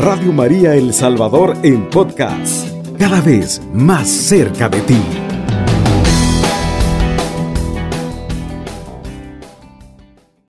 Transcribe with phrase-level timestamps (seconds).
[0.00, 2.68] Radio María El Salvador en podcast,
[3.00, 4.96] cada vez más cerca de ti.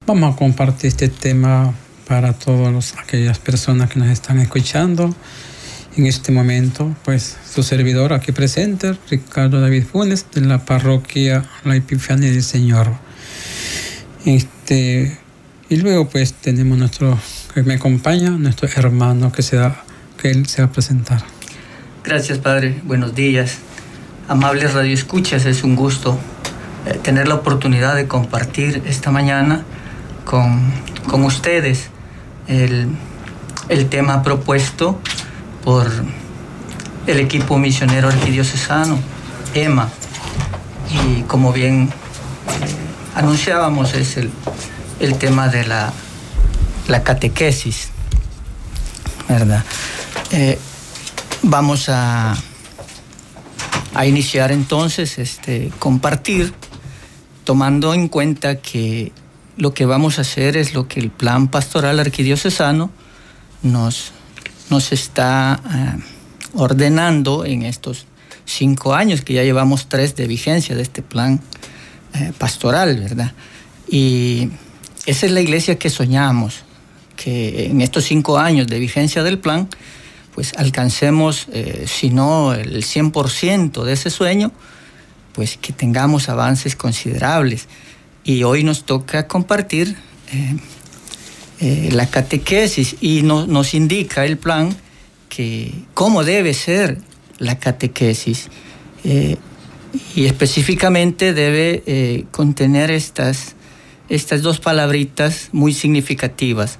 [0.05, 1.73] Vamos a compartir este tema
[2.07, 5.15] para todas aquellas personas que nos están escuchando
[5.97, 11.75] en este momento, pues su servidor aquí presente, Ricardo David Funes, de la parroquia La
[11.75, 12.93] Epifania del Señor.
[14.25, 15.17] Este,
[15.69, 17.17] y luego pues tenemos nuestro,
[17.53, 19.83] que me acompaña, nuestro hermano que, se da,
[20.21, 21.23] que él se va a presentar.
[22.03, 23.57] Gracias Padre, buenos días.
[24.27, 26.19] Amables radioescuchas, es un gusto
[26.85, 29.63] eh, tener la oportunidad de compartir esta mañana
[30.25, 30.61] con,
[31.07, 31.89] con ustedes
[32.47, 32.89] el,
[33.69, 34.99] el tema propuesto
[35.63, 35.87] por
[37.07, 38.99] el equipo misionero arquidiocesano,
[39.53, 39.89] EMA.
[40.91, 42.67] Y como bien eh,
[43.15, 44.29] anunciábamos, es el,
[44.99, 45.91] el tema de la,
[46.89, 47.89] la catequesis,
[49.27, 49.63] ¿verdad?
[50.31, 50.59] Eh,
[51.43, 52.35] vamos a,
[53.93, 56.53] a iniciar entonces este compartir,
[57.43, 59.11] tomando en cuenta que
[59.57, 62.91] lo que vamos a hacer es lo que el plan pastoral arquidiocesano
[63.61, 64.11] nos,
[64.69, 66.03] nos está eh,
[66.53, 68.05] ordenando en estos
[68.45, 71.41] cinco años, que ya llevamos tres de vigencia de este plan
[72.13, 73.33] eh, pastoral, ¿verdad?
[73.87, 74.49] Y
[75.05, 76.63] esa es la iglesia que soñamos,
[77.21, 79.67] que en estos cinco años de vigencia del plan,
[80.33, 84.53] pues alcancemos, eh, si no el 100% de ese sueño,
[85.33, 87.67] pues que tengamos avances considerables.
[88.23, 89.97] Y hoy nos toca compartir
[91.59, 94.73] eh, la catequesis y nos indica el plan
[95.27, 96.99] que cómo debe ser
[97.37, 98.47] la catequesis.
[99.03, 99.35] Eh,
[100.15, 103.55] y específicamente debe eh, contener estas,
[104.07, 106.79] estas dos palabritas muy significativas,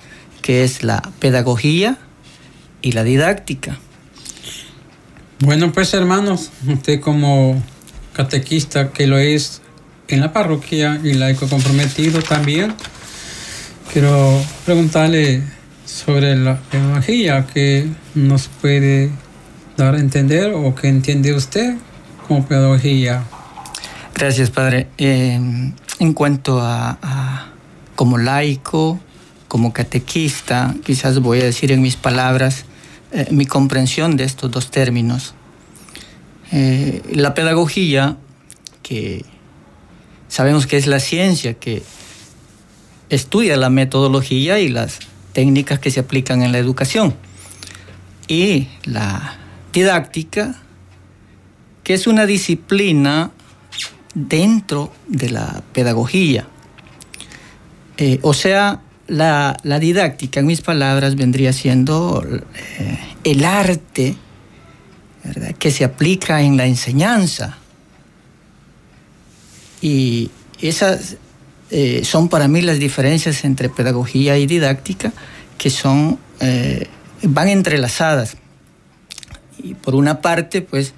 [0.50, 2.00] que es la pedagogía
[2.82, 3.78] y la didáctica.
[5.42, 7.62] Bueno, pues hermanos, usted como
[8.14, 9.62] catequista que lo es
[10.08, 12.74] en la parroquia y laico comprometido también,
[13.94, 15.44] Quiero preguntarle
[15.86, 19.12] sobre la pedagogía que nos puede
[19.78, 21.76] dar a entender o que entiende usted
[22.28, 23.24] como pedagogía.
[24.16, 24.88] Gracias, Padre.
[24.98, 25.76] en
[26.16, 27.52] cuanto a,
[27.96, 29.00] como laico,
[29.50, 32.66] como catequista, quizás voy a decir en mis palabras
[33.12, 35.34] eh, mi comprensión de estos dos términos.
[36.52, 38.18] Eh, la pedagogía,
[38.84, 39.26] que
[40.30, 41.84] sabemos que es la ciencia que
[43.10, 45.00] estudia la metodología y las
[45.34, 47.16] técnicas que se aplican en la educación.
[48.28, 49.36] Y la
[49.74, 50.62] didáctica,
[51.84, 53.32] que es una disciplina
[54.14, 56.48] dentro de la pedagogía.
[57.98, 64.16] Eh, o sea, la, didáctica, en mis palabras, vendría siendo eh, el arte
[65.58, 67.58] que se aplica en la enseñanza.
[69.82, 70.32] Y
[70.62, 71.18] esas
[71.72, 75.12] eh, son para mí las diferencias entre pedagogía y didáctica
[75.58, 76.88] que son, eh,
[77.24, 78.38] van entrelazadas.
[79.62, 80.94] Y por una parte, pues,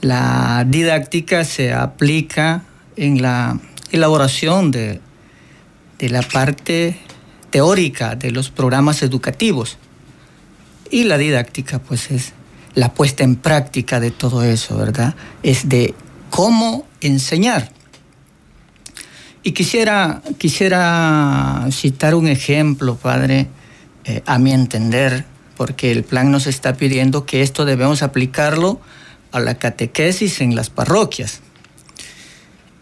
[0.00, 2.62] la didáctica se aplica
[2.96, 3.60] en la
[3.92, 5.00] elaboración de,
[5.98, 6.98] de la parte
[7.50, 9.78] teórica de los programas educativos.
[10.90, 12.32] Y la didáctica, pues, es
[12.74, 15.14] la puesta en práctica de todo eso, ¿verdad?
[15.42, 15.94] Es de
[16.30, 17.70] cómo enseñar.
[19.42, 23.48] Y quisiera, quisiera citar un ejemplo, padre,
[24.04, 25.24] eh, a mi entender,
[25.56, 28.80] porque el plan nos está pidiendo que esto debemos aplicarlo
[29.32, 31.40] a la catequesis en las parroquias.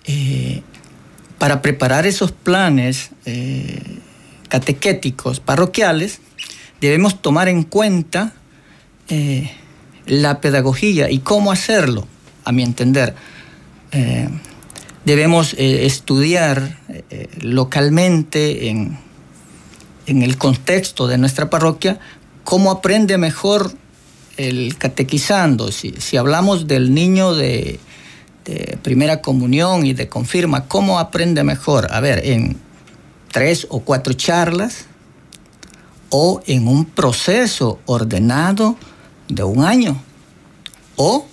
[0.05, 0.63] Eh,
[1.43, 3.83] para preparar esos planes eh,
[4.49, 6.21] catequéticos parroquiales,
[6.81, 8.35] debemos tomar en cuenta
[10.07, 12.07] la pedagogía y cómo hacerlo,
[12.45, 13.15] a mi entender
[15.05, 18.99] debemos eh, estudiar eh, localmente en,
[20.07, 21.99] el contexto de nuestra parroquia
[22.45, 23.73] cómo aprende mejor
[24.37, 25.71] el catequizando.
[25.71, 27.79] Si, hablamos del niño de,
[28.83, 31.93] primera comunión y de confirma, ¿cómo aprende mejor?
[31.93, 32.59] A ver, en
[33.31, 34.87] tres o cuatro charlas
[36.11, 38.77] o en un proceso ordenado
[39.29, 40.01] de un año
[40.97, 41.27] o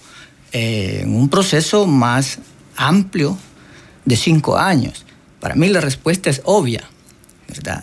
[0.51, 2.39] eh, en un proceso más
[2.75, 3.38] amplio
[4.05, 5.05] de cinco años?
[5.39, 6.83] Para mí la respuesta es obvia.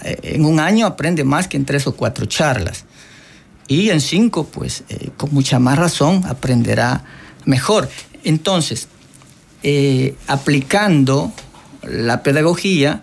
[0.05, 2.85] Eh, en un año aprende más que en tres o cuatro charlas.
[3.69, 7.05] Y en cinco, pues eh, con mucha más razón, aprenderá
[7.45, 7.89] mejor.
[8.25, 8.89] Entonces,
[9.63, 11.33] eh, aplicando
[11.83, 13.03] la pedagogía,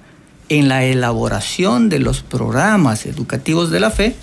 [0.50, 4.16] en la elaboración de los programas educativos de la fe,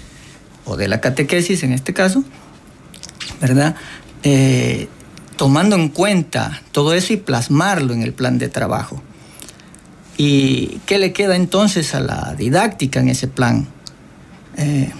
[0.65, 2.23] o de la catequesis en este caso,
[3.41, 3.75] ¿verdad?
[4.23, 4.89] Eh,
[5.37, 9.03] tomando en cuenta todo eso y plasmarlo en el plan de trabajo.
[10.17, 13.67] ¿Y qué le queda entonces a la didáctica en ese plan?
[14.57, 14.93] Eh,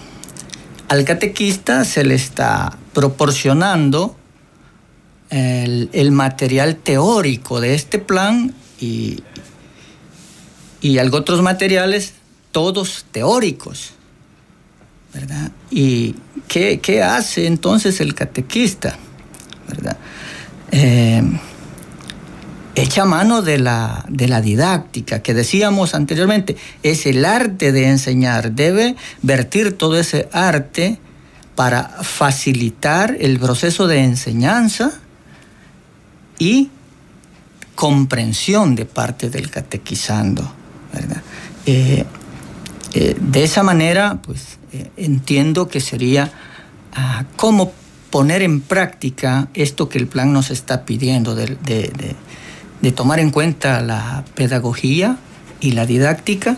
[0.87, 4.15] al catequista se le está proporcionando
[5.31, 9.23] el, material teórico de este plan y,
[10.81, 12.13] y otros materiales,
[12.51, 13.93] todos teóricos.
[15.13, 15.51] ¿verdad?
[15.69, 16.15] ¿Y
[16.47, 18.97] qué, hace entonces el catequista?
[19.67, 19.97] ¿verdad?
[20.71, 21.23] Eh,
[22.75, 28.51] echa mano de la, de la didáctica, que decíamos anteriormente, es el arte de enseñar,
[28.51, 30.99] debe vertir todo ese arte
[31.55, 35.01] para facilitar el proceso de enseñanza
[36.41, 36.71] y
[37.75, 40.51] comprensión de parte del catequizando.
[41.67, 42.03] Eh,
[42.93, 46.31] eh, de esa manera, pues eh, entiendo que sería
[46.95, 47.71] ah, cómo
[48.09, 52.15] poner en práctica esto que el plan nos está pidiendo de
[52.81, 55.17] de tomar en cuenta la pedagogía
[55.59, 56.57] y la didáctica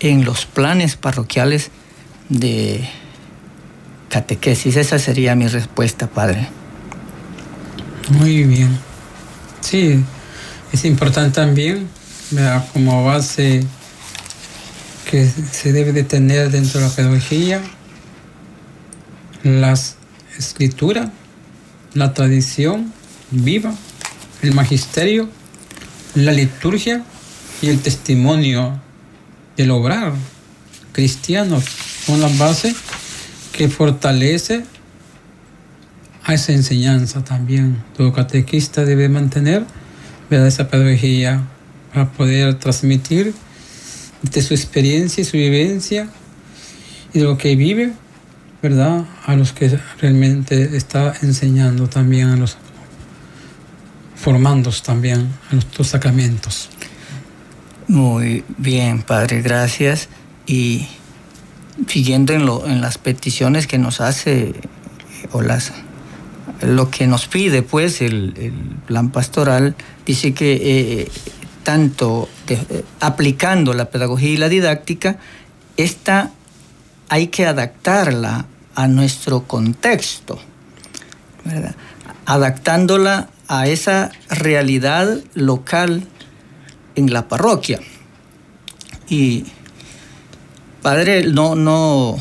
[0.00, 1.70] en los planes parroquiales
[2.30, 2.88] de
[4.08, 4.76] catequesis.
[4.76, 6.48] Esa sería mi respuesta, padre.
[8.08, 8.89] Muy bien.
[9.60, 10.02] Sí,
[10.72, 11.88] es importante también
[12.72, 13.64] como base
[15.10, 17.60] que se debe de tener dentro de la pedagogía
[19.42, 19.96] las
[20.38, 21.08] escrituras,
[21.94, 22.92] la tradición
[23.30, 23.74] viva,
[24.42, 25.28] el magisterio
[26.14, 27.04] la liturgia
[27.62, 28.80] y el testimonio
[29.56, 30.12] del obrar
[30.92, 31.62] cristiano.
[32.08, 32.74] La base
[33.52, 34.64] que fortalece
[36.30, 37.82] a esa enseñanza también.
[37.96, 39.64] Todo catequista debe mantener
[40.30, 41.42] esa pedagogía
[41.92, 43.34] para poder transmitir
[44.22, 46.08] de su experiencia y su vivencia
[47.12, 47.92] y de lo que vive,
[48.62, 49.06] ¿verdad?
[49.26, 52.56] A los que realmente está enseñando también a los
[54.14, 56.68] formándose también en los sacramentos.
[57.88, 60.08] Muy bien, Padre, gracias.
[60.46, 60.86] Y
[61.88, 64.52] siguiendo en, lo, en las peticiones que nos hace
[65.32, 65.72] o las
[66.62, 68.52] lo que nos pide pues el,
[68.86, 69.74] plan pastoral
[70.04, 70.52] dice que
[71.02, 71.08] eh,
[71.62, 75.18] tanto eh, aplicando la pedagogía y la didáctica
[75.76, 76.30] esta
[77.08, 80.38] hay que adaptarla a nuestro contexto
[82.26, 86.06] adaptándola a esa realidad local
[86.94, 87.80] en la parroquia.
[89.08, 89.46] Y
[90.82, 92.16] padre, no, no,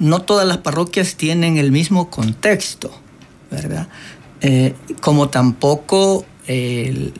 [0.00, 2.90] no todas las parroquias tienen el mismo contexto,
[3.50, 3.88] ¿verdad?
[4.40, 7.12] Eh, como tampoco el,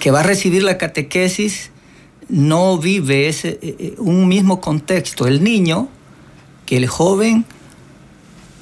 [0.00, 1.70] que va a recibir la catequesis
[2.28, 5.88] no vive ese, eh, eh, un mismo contexto, el niño,
[6.66, 7.44] que el joven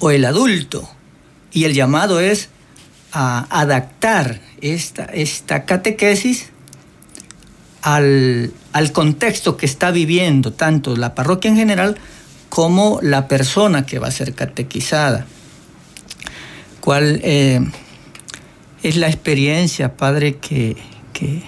[0.01, 0.89] o el adulto.
[1.53, 2.49] Y el llamado es
[3.13, 6.51] a adaptar esta, esta catequesis
[7.83, 8.53] al,
[8.93, 11.97] contexto que está viviendo tanto la parroquia en general
[12.49, 15.27] como la persona que va a ser catequizada.
[16.83, 17.61] ¿Cuál eh,
[18.83, 20.77] es la experiencia, padre, que,
[21.13, 21.43] que,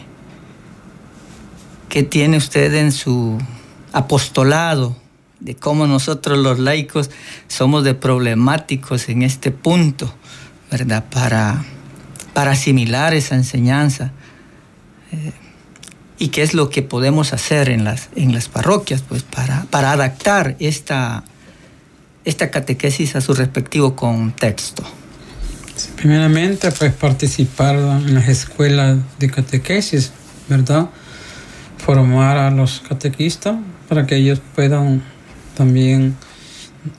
[2.04, 3.38] tiene usted en su
[3.92, 4.96] apostolado?
[5.40, 7.10] de cómo nosotros los laicos
[7.48, 10.10] somos de problemáticos en este punto
[10.70, 11.04] ¿verdad?
[11.10, 11.64] Para,
[12.32, 14.12] para asimilar esa enseñanza.
[15.12, 15.32] Eh,
[16.18, 19.92] y qué es lo que podemos hacer en las, en las parroquias, pues para, para
[19.92, 21.24] adaptar esta,
[22.24, 24.82] esta catequesis a su respectivo contexto.
[25.96, 30.12] Primeramente, pues participar en las escuelas de catequesis,
[30.48, 30.88] ¿verdad?
[31.78, 33.56] Formar a los catequistas
[33.88, 35.02] para que ellos puedan
[35.56, 36.16] también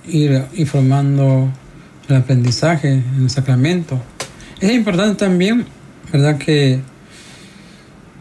[0.07, 1.51] ir informando
[2.07, 4.01] el aprendizaje en el sacramento.
[4.59, 5.65] Es importante también,
[6.11, 6.79] ¿verdad?, que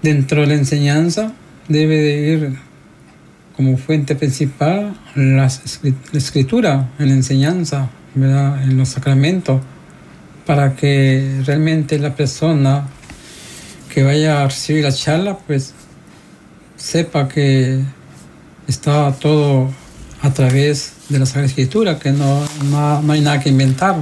[0.03, 1.33] dentro de la enseñanza
[1.69, 2.59] debe de ir
[3.57, 5.47] como fuente principal la
[6.13, 9.61] escritura en la enseñanza, ¿verdad?, en los sacramentos,
[10.47, 12.87] para que realmente la persona
[13.93, 15.73] que vaya a recibir la charla, pues
[16.77, 17.81] sepa que
[18.67, 19.71] está todo
[20.23, 23.97] a través de la Sagrada Escritura, que no, no, hay nada que inventar,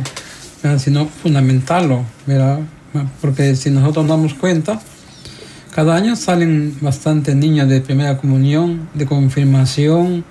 [0.78, 2.04] sino fundamentarlo,
[3.20, 4.80] porque si nosotros nos damos cuenta,
[5.74, 10.24] cada año salen bastantes niños de primera comunión, de confirmación,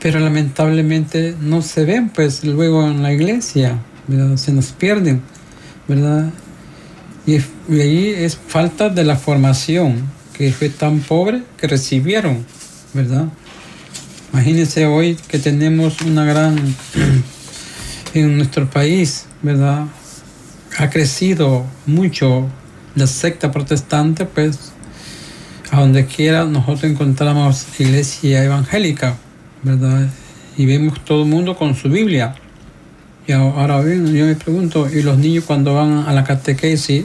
[0.00, 3.78] pero lamentablemente no se ven pues luego en la iglesia,
[4.36, 5.22] se nos pierden,
[5.88, 6.30] ¿verdad?
[7.26, 7.36] Y,
[7.68, 12.44] y ahí es falta de la formación que fue tan pobre que recibieron,
[12.94, 13.26] ¿verdad?
[14.32, 16.56] Imagínense hoy que tenemos una gran,
[18.14, 19.86] en nuestro país, ¿verdad?
[20.78, 22.48] Ha crecido mucho
[22.94, 24.72] la secta protestante, pues
[25.70, 29.16] a donde quiera nosotros encontramos iglesia evangélica,
[29.62, 30.08] ¿verdad?
[30.56, 32.34] Y vemos todo el mundo con su Biblia.
[33.32, 37.04] Ahora bien, yo me pregunto, ¿y los niños cuando van a la catequesis,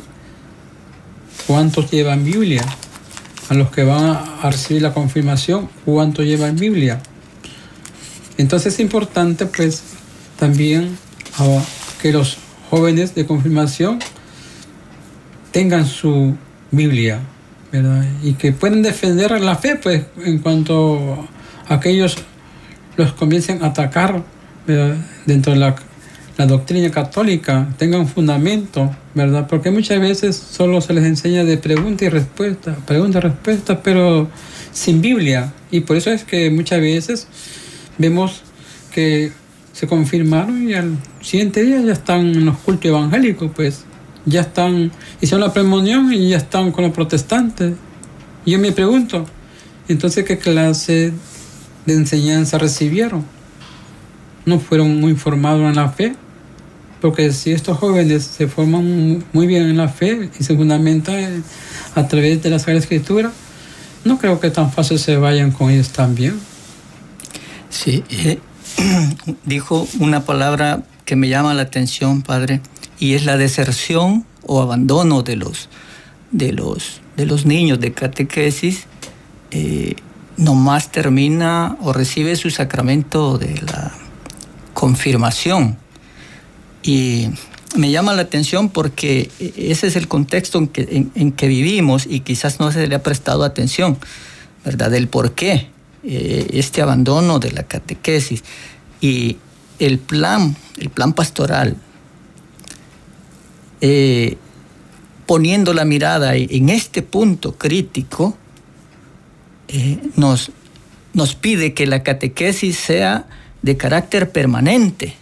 [1.45, 2.63] cuántos llevan Biblia?
[3.49, 4.03] A los que van
[4.41, 7.01] a recibir la confirmación, ¿cuántos llevan Biblia?
[8.37, 9.83] Entonces es importante pues
[10.39, 10.97] también
[12.01, 12.37] que los
[12.69, 13.99] jóvenes de confirmación
[15.51, 16.35] tengan su
[16.71, 17.19] Biblia,
[17.71, 18.05] ¿verdad?
[18.21, 21.27] Y que puedan defender la fe, pues, en cuanto
[21.67, 22.17] aquellos
[22.95, 24.23] los comiencen a atacar
[25.25, 25.75] dentro de la,
[26.45, 29.47] doctrina católica, tengan fundamento, ¿verdad?
[29.47, 34.27] Porque muchas veces solo se les enseña de pregunta y respuesta, pregunta y respuesta, pero
[34.71, 35.51] sin Biblia.
[35.71, 37.27] Y por eso es que muchas veces
[37.97, 38.43] vemos
[38.91, 39.31] que
[39.73, 43.85] se confirmaron y al siguiente día ya están en los cultos evangélicos, pues
[44.25, 44.91] ya están,
[45.21, 47.73] hicieron la premonición y ya están con los protestantes.
[48.45, 49.25] Y yo me pregunto,
[49.87, 51.13] entonces, ¿qué clase
[51.85, 53.25] de enseñanza recibieron?
[54.45, 56.15] ¿No fueron muy formados en la fe?
[57.01, 61.43] Porque si estos jóvenes se forman muy bien en la fe y se fundamentan
[61.95, 63.31] a través de la Sagrada Escritura,
[64.03, 66.39] no creo que tan fácil se vayan con ellos también.
[67.69, 68.03] Sí,
[69.45, 72.61] dijo una palabra que me llama la atención, Padre,
[72.99, 75.69] y es la deserción o abandono de los,
[76.31, 78.85] de los, de los niños de catequesis,
[79.51, 79.95] eh,
[80.37, 83.91] nomás termina o recibe su sacramento de la
[84.73, 85.77] confirmación.
[86.87, 87.27] Y
[87.75, 92.21] me llama la atención porque ese es el contexto en que, en, que vivimos y
[92.21, 93.97] quizás no se le ha prestado atención,
[94.63, 94.89] ¿verdad?
[94.89, 95.67] Del por qué
[96.05, 98.45] eh, este abandono de la catequesis.
[99.01, 99.35] Y
[99.79, 101.75] el plan, el plan pastoral
[103.81, 104.37] eh,
[105.25, 108.37] poniendo la mirada en este punto crítico,
[109.67, 110.51] eh, nos,
[111.13, 113.27] nos pide que la catequesis sea
[113.61, 115.17] de carácter permanente,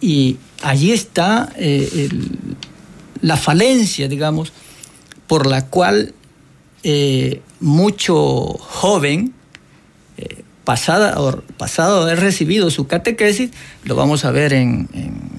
[0.00, 2.08] Y allí está eh,
[3.20, 4.52] la falencia, digamos,
[5.26, 6.14] por la cual
[7.60, 8.24] mucho
[8.58, 9.34] joven
[10.68, 11.16] pasada,
[11.56, 13.52] pasado haber recibido su catequesis,
[13.84, 14.86] lo vamos a ver en,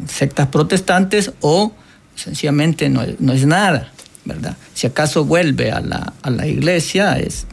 [0.08, 1.72] sectas protestantes o
[2.16, 3.92] sencillamente no, es nada,
[4.26, 4.58] ¿verdad?
[4.74, 7.46] Si acaso vuelve a la, iglesia, es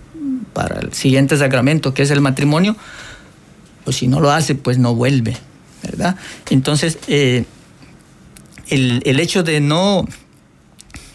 [0.54, 2.78] para el siguiente sacramento que es el matrimonio,
[3.84, 5.36] o si no lo hace, pues no vuelve,
[6.50, 7.44] Entonces, eh,
[8.68, 10.06] el, hecho de no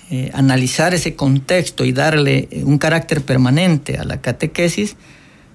[0.10, 4.96] eh, analizar ese contexto y darle un carácter permanente a la catequesis,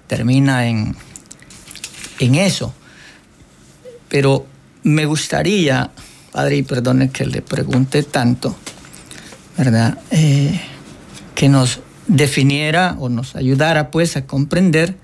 [0.07, 0.95] termina en,
[2.19, 2.73] en eso.
[4.09, 4.45] Pero
[4.83, 5.91] me gustaría,
[6.31, 8.55] padre, y perdone que le pregunte tanto,
[9.57, 9.97] ¿verdad?
[10.11, 10.59] Eh,
[11.35, 14.95] que nos definiera o nos ayudara pues a comprender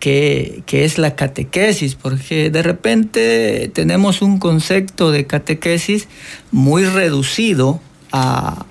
[0.00, 6.08] qué, es la catequesis, porque de repente tenemos un concepto de catequesis
[6.50, 7.80] muy reducido
[8.10, 8.66] a,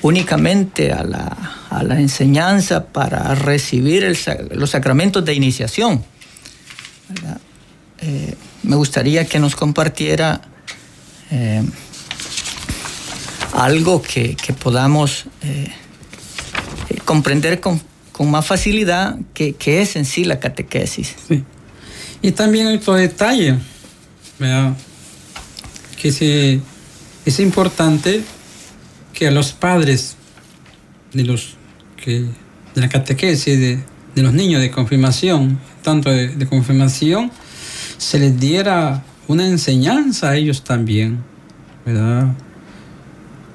[0.00, 4.16] únicamente a la, enseñanza para recibir
[4.52, 6.04] los sacramentos de iniciación.
[8.00, 10.40] Eh, me gustaría que nos compartiera
[11.30, 11.62] eh,
[13.54, 15.72] algo que, podamos eh,
[17.04, 17.80] comprender con,
[18.18, 21.14] más facilidad que, es en sí la catequesis.
[22.20, 23.56] Y también otro detalle,
[26.00, 26.60] que
[27.24, 28.22] es importante
[29.12, 30.16] que a los padres
[31.12, 31.56] de los
[32.02, 32.26] que
[32.74, 33.78] de la catequesis de,
[34.14, 37.30] de los niños de confirmación, tanto de, confirmación,
[37.98, 41.22] se les diera una enseñanza a ellos también,
[41.84, 42.34] ¿verdad?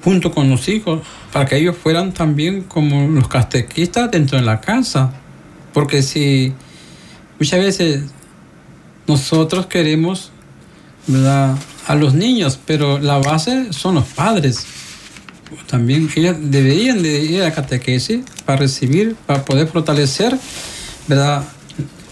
[0.08, 1.00] Junto con los hijos,
[1.32, 5.12] para que ellos fueran también como los catequistas dentro de la casa.
[5.74, 6.54] Porque si
[7.38, 8.04] muchas veces
[9.06, 10.30] nosotros queremos,
[11.06, 11.58] ¿verdad?
[11.86, 14.66] A los niños, pero la base son los padres
[15.66, 20.36] también ellas deberían de ir a catequesis para recibir, para poder fortalecer,
[21.06, 21.44] ¿verdad?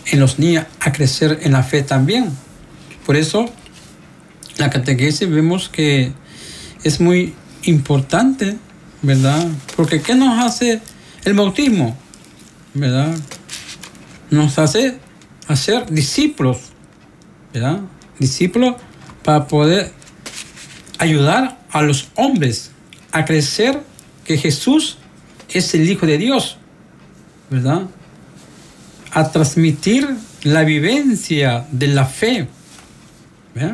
[0.06, 2.30] En los niños a crecer en la fe también.
[3.04, 3.50] Por eso,
[4.58, 6.12] la catequesis vemos que
[6.84, 7.34] es muy
[7.66, 8.56] importante,
[9.02, 9.46] ¿verdad?
[9.76, 10.80] Porque ¿qué nos hace
[11.24, 11.96] el bautismo?
[12.74, 13.16] ¿Verdad?
[14.30, 14.98] Nos hace
[15.46, 16.58] hacer discípulos,
[17.52, 17.80] ¿verdad?
[18.18, 18.76] Discípulos
[19.22, 19.92] para poder
[20.98, 22.70] ayudar a los hombres
[23.12, 23.82] a crecer,
[24.24, 24.98] que Jesús
[25.48, 26.58] es el Hijo de Dios,
[27.48, 27.82] ¿verdad?
[29.12, 30.08] A transmitir
[30.42, 32.48] la vivencia de la fe.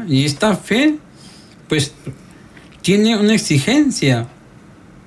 [0.09, 0.99] Y esta fe,
[1.69, 1.93] pues,
[2.83, 4.27] tiene una exigencia.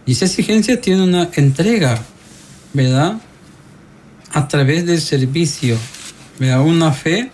[0.06, 2.02] Y esa exigencia tiene una entrega,
[2.74, 3.18] ¿verdad?
[4.32, 5.78] A través del servicio,
[6.40, 6.62] ¿verdad?
[6.62, 7.32] Una fe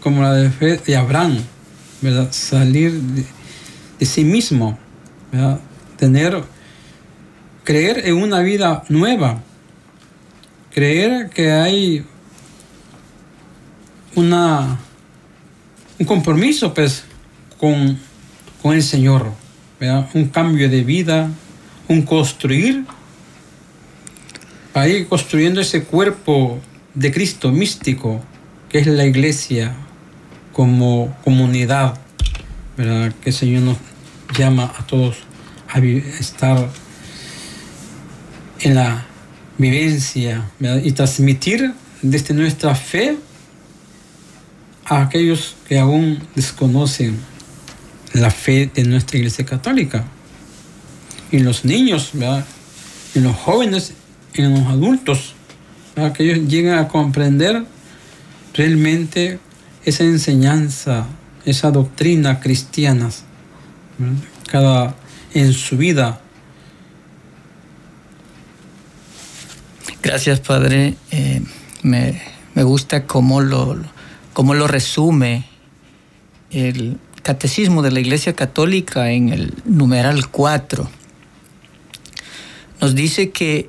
[0.00, 1.38] como la de fe de Abraham,
[2.02, 2.28] ¿verdad?
[2.30, 4.78] Salir de, sí mismo,
[5.32, 5.60] ¿verdad?
[5.96, 6.42] Tener,
[7.64, 9.42] creer en una vida nueva,
[10.72, 12.04] creer que hay
[14.14, 14.78] una,
[15.98, 17.04] un compromiso pues
[17.58, 17.98] con,
[18.62, 19.32] con el Señor,
[20.14, 21.30] un cambio de vida,
[21.88, 22.84] un construir,
[24.74, 26.58] ahí construyendo ese cuerpo
[26.94, 28.20] de Cristo místico
[28.68, 29.74] que es la iglesia
[30.52, 31.98] como comunidad,
[32.76, 33.14] ¿verdad?
[33.22, 33.76] que el Señor nos
[34.36, 35.16] llama a todos
[35.68, 36.68] a estar
[38.60, 39.06] en la
[39.58, 40.50] vivencia
[40.82, 43.16] y transmitir desde nuestra fe
[44.84, 47.18] a aquellos que aún desconocen
[48.12, 50.04] la fe de nuestra iglesia católica.
[51.30, 52.12] En los niños,
[53.14, 53.92] en los jóvenes,
[54.34, 55.34] en los adultos,
[56.14, 57.64] que ellos lleguen a comprender
[58.54, 59.38] realmente
[59.84, 61.06] esa enseñanza,
[61.44, 63.10] esa doctrina cristiana,
[64.46, 64.94] cada
[65.34, 66.20] en su vida.
[70.02, 70.94] Gracias, Padre.
[71.10, 71.42] Eh,
[71.82, 72.20] me,
[72.62, 73.76] gusta cómo lo,
[74.32, 75.46] cómo lo resume
[76.50, 76.98] el
[77.28, 80.88] Catecismo de la Iglesia Católica en el numeral 4.
[82.80, 83.68] Nos dice que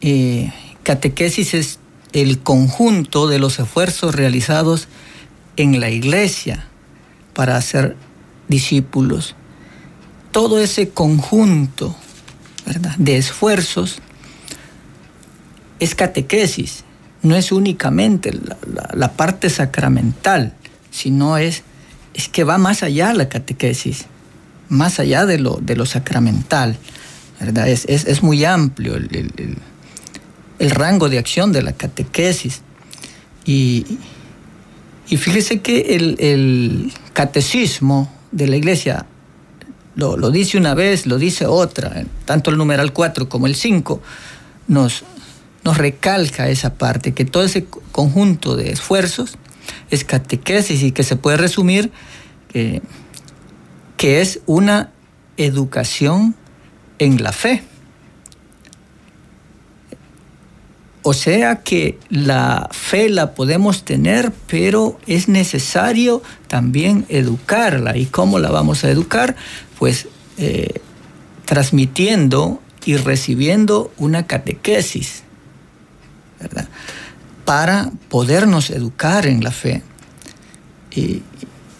[0.00, 0.50] eh,
[0.82, 1.78] catequesis es
[2.14, 4.88] el conjunto de los esfuerzos realizados
[5.58, 6.68] en la iglesia
[7.34, 7.96] para hacer
[8.48, 9.34] discípulos.
[10.32, 11.94] Todo ese conjunto
[12.96, 13.98] de esfuerzos
[15.80, 16.84] es catequesis,
[17.20, 18.32] no es únicamente
[18.94, 20.54] la, parte sacramental,
[20.90, 21.62] sino es,
[22.16, 24.06] es que va más allá la catequesis,
[24.70, 26.78] más allá de lo, de lo sacramental.
[27.38, 27.68] ¿verdad?
[27.68, 29.58] Es, muy amplio el,
[30.58, 32.62] el, rango de acción de la catequesis.
[33.44, 33.98] Y,
[35.10, 39.06] y fíjese que el, catecismo de la iglesia
[39.94, 44.02] lo, dice una vez, lo dice otra, tanto el numeral 4 como el 5
[44.68, 45.04] nos,
[45.64, 49.38] nos recalca esa parte, que todo ese conjunto de esfuerzos
[49.90, 51.90] es catequesis y que se puede resumir
[52.48, 52.82] que,
[53.96, 54.92] que es una
[55.36, 56.34] educación
[56.98, 57.62] en la fe.
[61.08, 67.96] O sea que la fe la podemos tener, pero es necesario también educarla.
[67.96, 69.36] ¿Y cómo la vamos a educar?
[69.78, 70.80] Pues eh,
[71.44, 75.22] transmitiendo y recibiendo una catequesis,
[76.40, 76.68] ¿verdad?
[77.46, 79.82] Para podernos educar en la fe.
[80.90, 81.22] Y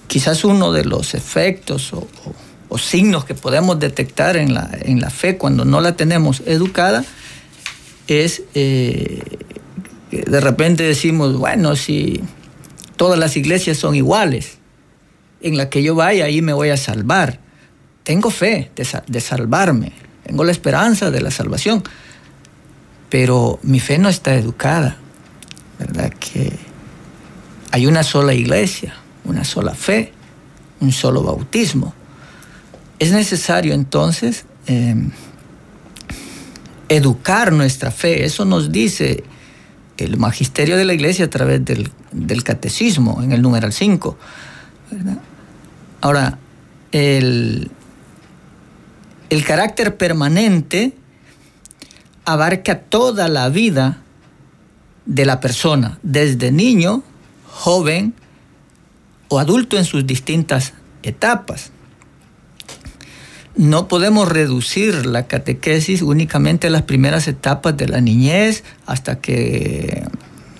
[0.06, 2.08] quizás uno de los efectos o,
[2.78, 7.06] signos que podemos detectar en la, en la fe cuando no la tenemos educada
[8.06, 9.22] es eh,
[10.10, 12.20] de repente decimos, bueno, si
[12.96, 14.58] todas las iglesias son iguales,
[15.40, 17.40] en la que yo vaya ahí me voy a salvar.
[18.04, 19.92] Tengo fe de, salvarme,
[20.24, 21.82] tengo la esperanza de la salvación,
[23.10, 24.96] pero mi fe no está educada,
[25.78, 26.12] ¿verdad?
[26.12, 26.52] Que
[27.72, 30.12] hay una sola iglesia, una sola fe,
[30.80, 31.94] un solo bautismo.
[32.98, 35.10] Es necesario entonces em,
[36.88, 38.24] educar nuestra fe.
[38.24, 39.24] Eso nos dice
[39.96, 41.90] el magisterio de la iglesia a través del,
[42.42, 44.16] catecismo, en el numeral 5.
[46.00, 46.38] Ahora,
[46.92, 47.70] el,
[49.30, 50.94] el carácter permanente
[52.24, 54.02] abarca toda la vida
[55.06, 57.02] de la persona, desde niño,
[57.46, 58.14] joven
[59.28, 61.72] o adulto en sus distintas etapas
[63.56, 70.06] no podemos reducir la catequesis únicamente a las primeras etapas de la niñez hasta que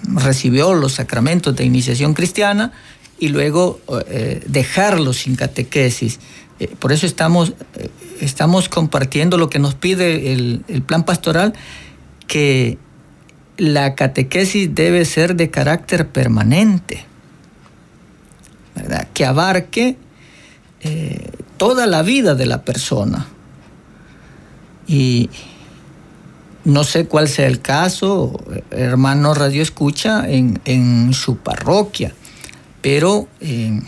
[0.03, 2.73] recibió los sacramentos de iniciación cristiana
[3.19, 6.21] y luego eh, dejarlo sin catequesis.
[6.59, 11.53] Eh, por eso estamos, eh, estamos compartiendo lo que nos pide el, plan pastoral,
[12.27, 12.79] que
[13.57, 17.05] la catequesis debe ser de carácter permanente,
[18.75, 19.09] ¿verdad?
[19.15, 19.97] que abarque
[21.57, 23.27] toda la vida de la persona.
[24.87, 25.31] Y
[26.65, 28.39] no sé cuál sea el caso,
[28.71, 32.13] hermano Radio Escucha, en, su parroquia,
[32.83, 33.85] pero en,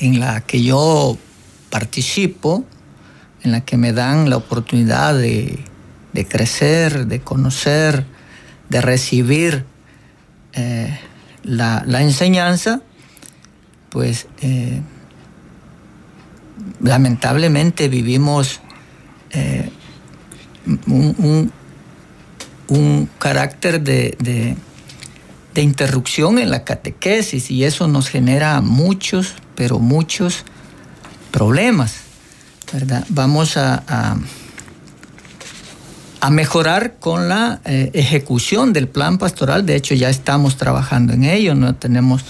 [0.00, 1.16] la que yo
[1.70, 2.64] participo,
[3.42, 5.64] en la que me dan la oportunidad de,
[6.12, 8.04] de crecer, de conocer,
[8.68, 9.64] de recibir
[10.52, 10.98] eh,
[11.42, 12.82] la, enseñanza,
[13.88, 14.80] pues eh,
[16.80, 18.60] lamentablemente vivimos
[19.30, 19.70] eh,
[20.86, 21.50] un,
[23.18, 24.56] carácter de, de,
[25.62, 30.44] interrupción en la catequesis y eso nos genera muchos, pero muchos
[31.30, 31.96] problemas.
[32.72, 33.04] ¿verdad?
[33.10, 34.16] Vamos a
[36.30, 39.66] mejorar con la eh, ejecución del plan pastoral.
[39.66, 42.24] De hecho, ya estamos trabajando en ello, no tenemos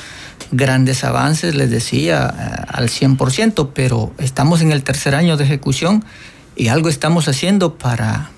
[0.51, 6.05] grandes avances, les decía, eh, al 100%, pero estamos en el tercer año de ejecución
[6.57, 8.31] y algo estamos haciendo para,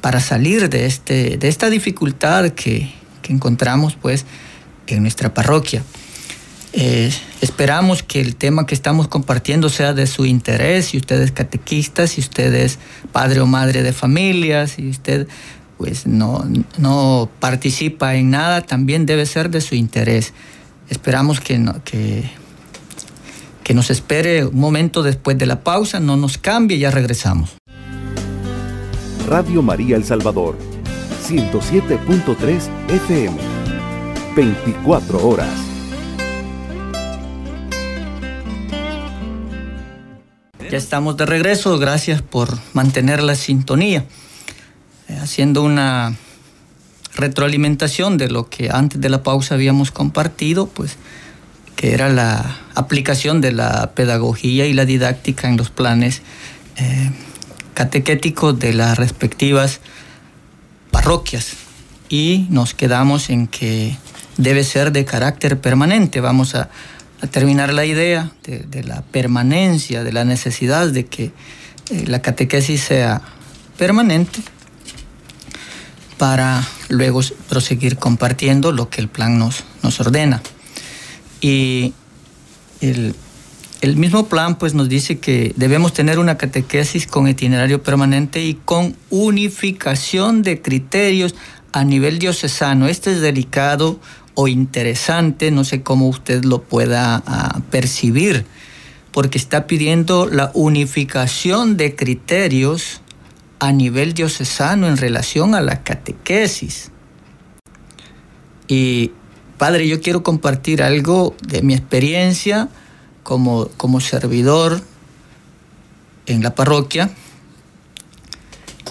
[0.00, 4.24] para salir de, este, de esta dificultad que, que encontramos pues,
[4.86, 5.82] en nuestra parroquia.
[6.76, 11.30] Eh, esperamos que el tema que estamos compartiendo sea de su interés, si usted es
[11.30, 12.80] catequista, si usted es
[13.12, 15.28] padre o madre de familia, si usted
[15.78, 16.44] pues no,
[16.78, 20.32] no participa en nada, también debe ser de su interés.
[20.90, 22.28] Esperamos que, que,
[23.62, 27.56] que nos espere un momento después de la pausa, no nos cambie, ya regresamos.
[29.28, 30.58] Radio María El Salvador,
[31.28, 33.36] 107.3 FM,
[34.34, 35.73] 24 horas.
[40.74, 44.06] Ya estamos de regreso, gracias por mantener la sintonía,
[45.08, 46.16] eh, haciendo una
[47.14, 50.96] retroalimentación de lo que antes de la pausa habíamos compartido, pues
[51.76, 56.22] que era la aplicación de la pedagogía y la didáctica en los planes
[56.74, 57.12] eh,
[57.74, 59.80] catequéticos de las respectivas
[60.90, 61.52] parroquias.
[62.08, 63.96] Y nos quedamos en que
[64.38, 66.20] debe ser de carácter permanente.
[66.20, 66.68] Vamos a
[67.26, 71.32] terminar la idea de, la permanencia, de la necesidad de que
[71.90, 73.22] eh, la catequesis sea
[73.76, 74.40] permanente
[76.18, 80.42] para luego proseguir compartiendo lo que el plan nos, nos ordena.
[81.40, 81.92] Y
[82.80, 83.14] el,
[83.80, 88.54] el mismo plan pues nos dice que debemos tener una catequesis con itinerario permanente y
[88.54, 91.34] con unificación de criterios
[91.72, 92.86] a nivel diocesano.
[92.86, 94.00] Este es delicado
[94.34, 98.44] o interesante, no sé cómo usted lo pueda ah, percibir,
[99.12, 103.00] porque está pidiendo la unificación de criterios
[103.60, 106.90] a nivel diocesano en relación a la catequesis.
[108.66, 109.12] Y
[109.56, 112.68] padre, yo quiero compartir algo de mi experiencia
[113.22, 114.82] como, como servidor
[116.26, 117.10] en la parroquia,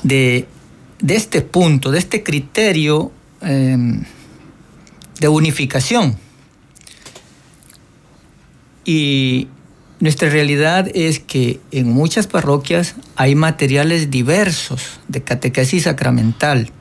[0.03, 0.47] de,
[1.07, 3.11] este punto, de este criterio.
[3.41, 4.03] Em,
[5.23, 6.17] de unificación.
[8.83, 9.47] Y
[10.01, 16.71] nuestra realidad es que en muchas parroquias hay materiales diversos de catequesis sacramental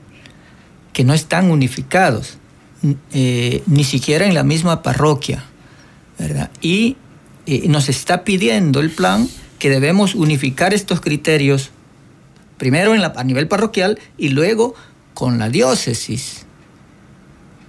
[0.93, 2.39] que no están unificados,
[3.13, 5.45] eh, ni siquiera en la misma parroquia.
[6.61, 6.97] Y
[7.47, 9.29] eh, nos está pidiendo el plan
[9.61, 11.71] que debemos unificar estos criterios,
[12.57, 14.75] primero a nivel parroquial y luego
[15.15, 16.45] con la diócesis.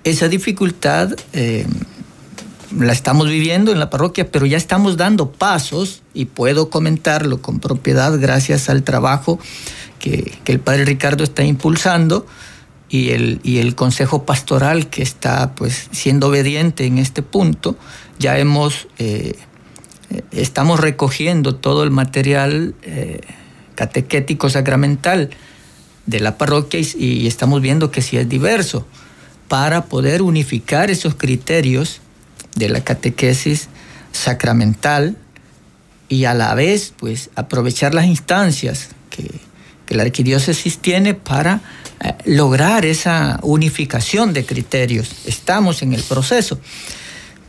[0.04, 1.66] Esa dificultad eh,
[2.78, 7.60] la estamos viviendo en la parroquia, pero ya estamos dando pasos y puedo comentarlo con
[7.60, 9.40] propiedad gracias al trabajo
[10.00, 12.26] que, el padre Ricardo está impulsando
[12.90, 17.78] y el, y el consejo pastoral que está pues siendo obediente en este punto.
[18.20, 19.38] Ya hemos, eh,
[20.32, 23.22] estamos recogiendo todo el material eh,
[23.76, 25.30] catequético sacramental
[26.08, 28.86] de la parroquia y, y estamos viendo que sí es diverso
[29.48, 32.02] para poder unificar esos criterios
[32.56, 33.70] de la catequesis
[34.12, 35.18] sacramental
[36.10, 39.42] y a la vez pues aprovechar las instancias que,
[39.90, 41.62] la arquidiócesis tiene para
[42.02, 45.12] eh, lograr esa unificación de criterios.
[45.26, 46.60] Estamos en el proceso.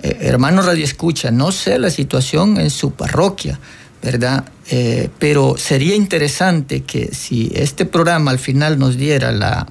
[0.02, 3.58] Eh, hermano Radio Escucha, no sé la situación en su parroquia,
[4.02, 4.44] ¿verdad?
[4.70, 9.66] Eh, pero sería interesante que si este programa al final nos diera la,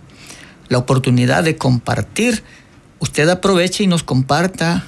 [0.74, 2.44] la oportunidad de compartir,
[3.00, 4.84] usted aproveche y nos comparta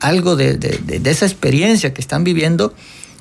[0.00, 0.58] algo de,
[1.04, 2.74] esa experiencia que están viviendo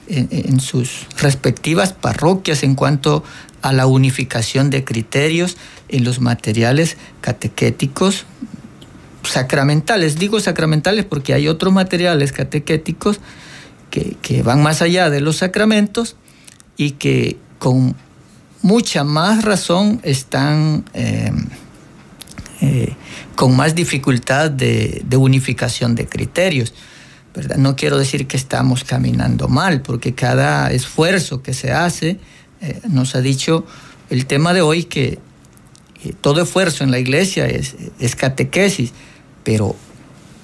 [0.07, 3.23] en, sus respectivas parroquias en cuanto
[3.61, 5.57] a la unificación de criterios
[5.89, 8.25] en los materiales catequéticos
[9.23, 10.17] sacramentales.
[10.17, 13.19] Digo sacramentales porque hay otros materiales catequéticos
[13.91, 16.15] que, van más allá de los sacramentos
[16.77, 17.95] y que con
[18.63, 21.31] mucha más razón están eh,
[22.61, 22.93] eh,
[23.35, 26.73] con más dificultad de, unificación de criterios.
[27.35, 27.57] ¿verdad?
[27.57, 32.19] No quiero decir que estamos caminando mal, porque cada esfuerzo que se hace,
[32.61, 33.65] eh, nos ha dicho
[34.09, 35.19] el tema de hoy que
[36.21, 38.91] todo esfuerzo en la iglesia es, es catequesis,
[39.43, 39.75] pero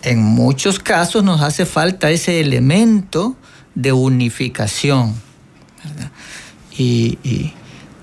[0.04, 3.36] en muchos casos nos hace falta ese elemento
[3.76, 5.14] de unificación.
[6.78, 7.54] Y,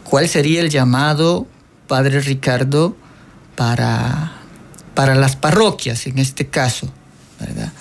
[0.02, 1.46] cuál sería el llamado,
[1.86, 2.96] Padre Ricardo,
[3.56, 4.32] para,
[4.94, 6.92] para las parroquias en este caso,
[7.40, 7.72] ¿verdad?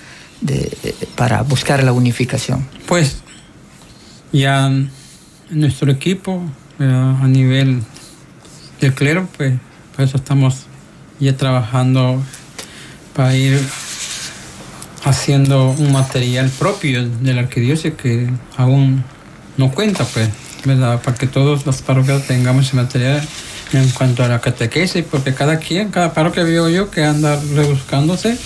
[1.15, 2.67] para buscar la unificación?
[2.85, 3.17] Pues
[4.33, 4.69] ya
[5.49, 6.43] nuestro equipo
[6.79, 7.81] a nivel
[8.81, 9.53] del clero, pues
[9.95, 10.65] por eso estamos
[11.19, 12.21] ya trabajando
[13.15, 13.59] para ir
[15.05, 19.03] haciendo un material propio de la arquidiócesis que aún
[19.57, 20.29] no cuenta, pues,
[20.65, 21.01] ¿verdad?
[21.01, 23.21] Para que todas las parroquias tengamos ese material
[23.73, 28.37] en cuanto a la catequesis, porque cada quien, cada parroquia veo yo que anda rebuscándose,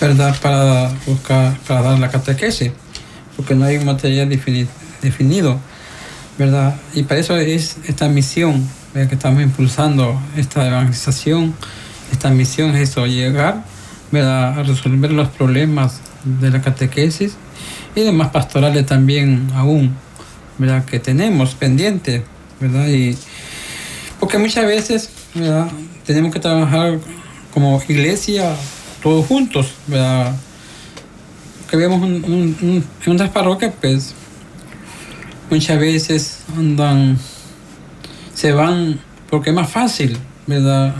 [0.00, 0.36] ¿verdad?
[0.40, 2.72] Para buscar, para dar la catequesis,
[3.36, 5.58] porque no hay un material definido,
[6.38, 6.76] ¿verdad?
[6.94, 11.54] Y para eso es esta misión que estamos impulsando, esta evangelización,
[12.12, 13.64] esta misión es eso, llegar
[14.12, 17.36] a resolver los problemas de la catequesis
[17.94, 19.94] y demás pastorales también aún
[20.58, 20.84] ¿verdad?
[20.84, 22.22] que tenemos pendientes,
[22.60, 22.88] ¿verdad?
[22.88, 23.16] Y
[24.20, 25.10] porque muchas veces
[26.06, 27.00] tenemos que trabajar
[27.52, 28.54] como iglesia
[29.02, 30.36] todos juntos, ¿verdad?
[31.68, 34.14] que vemos en otras parroquias, pues
[35.50, 37.16] muchas veces andan,
[38.34, 40.94] se van porque es más fácil, ¿verdad?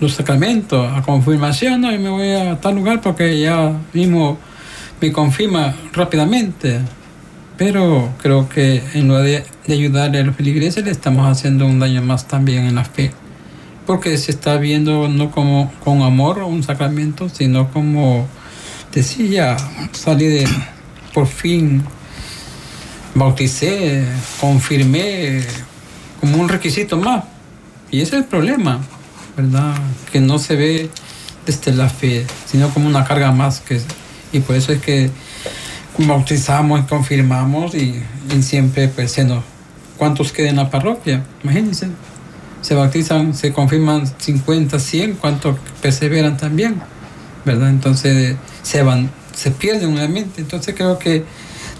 [0.00, 4.38] los sacramentos, a confirmación, no, y me voy a tal lugar porque ya mismo
[5.00, 6.80] me confirma rápidamente.
[7.56, 12.02] Pero creo que en lugar de, ayudarle a los feligreses le estamos haciendo un daño
[12.02, 13.12] más también en la fe.
[13.86, 18.26] Porque se está viendo no como con amor un sacramento, sino como
[18.92, 19.56] decía,
[19.92, 20.48] salí de,
[21.12, 21.82] por fin
[23.14, 24.04] bauticé,
[24.40, 25.42] confirmé
[26.20, 27.24] como un requisito más.
[27.90, 28.80] Y ese es el problema.
[29.36, 29.74] ¿verdad?
[30.12, 30.90] Que no se ve
[31.46, 33.60] desde la fe, sino como una carga más.
[33.60, 33.80] Que,
[34.32, 35.10] y por eso es que
[35.98, 38.02] bautizamos confirmamos y,
[38.40, 39.16] siempre, pues,
[39.96, 41.24] ¿cuántos quedan en la parroquia?
[41.42, 41.88] Imagínense.
[42.62, 46.80] Se bautizan, se confirman 50, 100, ¿cuántos perseveran también?
[47.44, 47.68] ¿Verdad?
[47.68, 50.40] Entonces se van, se pierden nuevamente.
[50.40, 51.24] Entonces creo que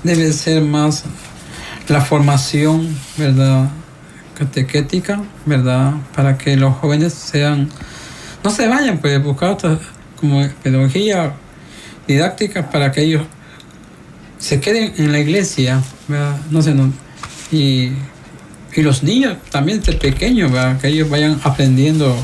[0.02, 1.04] debe ser más
[1.88, 3.70] la formación, ¿verdad?
[4.34, 5.94] catequética, ¿verdad?
[6.14, 7.68] Para que los jóvenes sean,
[8.42, 9.78] no se vayan, pues buscar otra
[10.20, 11.32] como pedagogía
[12.06, 13.22] didáctica para que ellos
[14.38, 16.36] se queden en la iglesia, ¿verdad?
[16.50, 16.92] No sé, no,
[17.50, 17.90] y,
[18.74, 20.80] y los niños también desde pequeños, ¿verdad?
[20.80, 22.16] Que ellos vayan aprendiendo,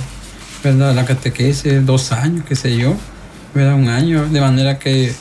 [0.63, 0.95] ¿verdad?
[0.95, 2.95] La catequesis, dos años, qué sé yo,
[3.55, 3.75] ¿verdad?
[3.75, 5.13] Un año, de manera que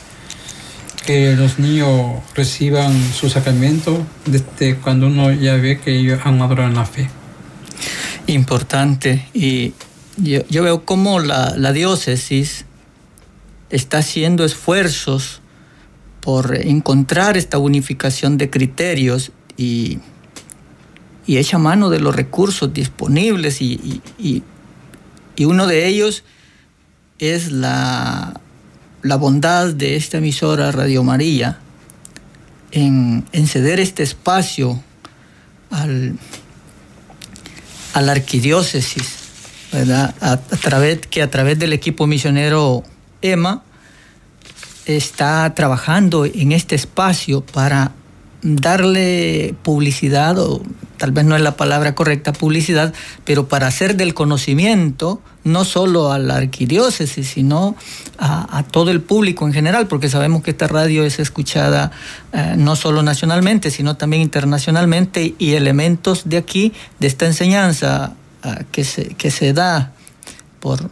[1.04, 6.68] que los niños reciban su sacramento desde cuando uno ya ve que ellos han madurado
[6.68, 7.08] en la fe.
[8.26, 9.26] Importante.
[9.32, 9.72] Y
[10.16, 12.64] yo, veo cómo la, diócesis
[13.70, 15.40] está haciendo esfuerzos
[16.20, 19.98] por encontrar esta unificación de criterios y,
[21.26, 26.24] y echa mano de los recursos disponibles y, y uno de ellos
[27.18, 28.34] es la
[29.02, 31.58] la bondad de esta emisora Radio María
[32.70, 34.80] en, ceder este espacio
[35.70, 36.18] al,
[37.94, 39.14] a la arquidiócesis,
[39.72, 40.14] ¿verdad?
[40.20, 42.84] A, través, que a través del equipo misionero
[43.22, 43.62] EMA
[44.96, 47.92] está trabajando en este espacio para
[48.42, 50.62] darle publicidad, o
[50.96, 56.12] tal vez no es la palabra correcta, publicidad, pero para hacer del conocimiento no solo
[56.12, 57.74] a la arquidiócesis, sino
[58.18, 61.90] a, todo el público en general, porque sabemos que esta radio es escuchada
[62.32, 68.64] eh, no solo nacionalmente, sino también internacionalmente, y elementos de aquí, de esta enseñanza eh,
[68.70, 69.92] que, se, que se da
[70.60, 70.90] por,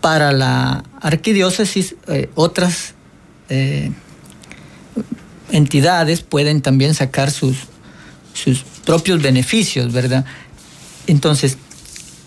[0.00, 2.94] para la arquidiócesis, eh, otras
[5.52, 7.56] entidades pueden también sacar sus,
[8.32, 10.24] sus propios beneficios, ¿verdad?
[11.06, 11.58] Entonces,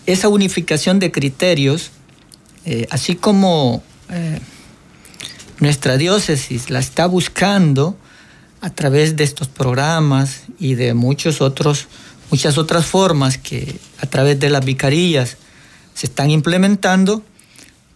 [0.06, 1.90] esa unificación de criterios,
[2.64, 4.40] eh, así como eh,
[5.58, 7.96] nuestra diócesis la está buscando
[8.60, 11.88] a través de estos programas y de muchos otros,
[12.30, 15.36] muchas otras formas que a través de las vicarías
[15.94, 17.22] se están implementando,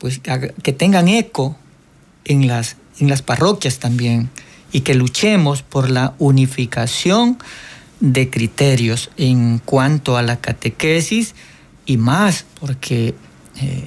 [0.04, 1.56] pues que tengan eco
[2.26, 4.28] en las, en las parroquias también
[4.70, 7.38] y que luchemos por la unificación
[8.00, 11.34] de criterios en cuanto a la catequesis
[11.86, 13.14] y más, porque
[13.62, 13.84] eh,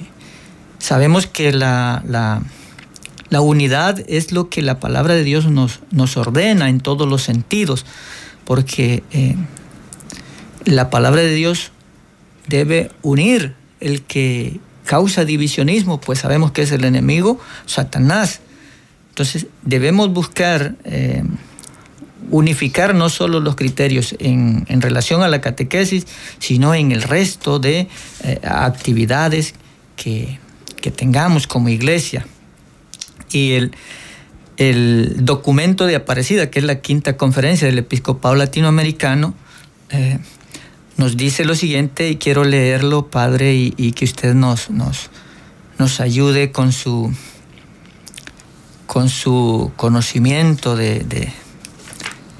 [0.80, 6.68] sabemos que la, la, unidad es lo que la palabra de Dios nos, nos ordena
[6.68, 7.86] en todos los sentidos,
[8.44, 9.36] porque eh,
[10.64, 11.70] la palabra de Dios
[12.48, 18.40] debe unir el que causa divisionismo, pues sabemos que es el enemigo, Satanás.
[19.10, 21.22] Entonces debemos buscar eh,
[22.30, 26.06] unificar no solo los criterios en, relación a la catequesis,
[26.38, 27.88] sino en el resto de
[28.24, 29.54] eh, actividades
[29.94, 30.38] que,
[30.96, 32.26] tengamos como iglesia.
[33.30, 33.72] Y el,
[34.56, 39.34] el, documento de Aparecida, que es la quinta conferencia del episcopado latinoamericano,
[39.90, 40.18] eh,
[40.98, 45.10] nos dice lo siguiente, y quiero leerlo, Padre, y, que usted nos, nos,
[45.78, 47.14] nos, ayude con su,
[48.86, 51.32] con su conocimiento de,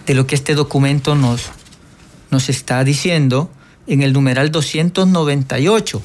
[0.05, 1.51] de, lo que este documento nos,
[2.31, 3.51] nos está diciendo
[3.87, 6.03] en el numeral 298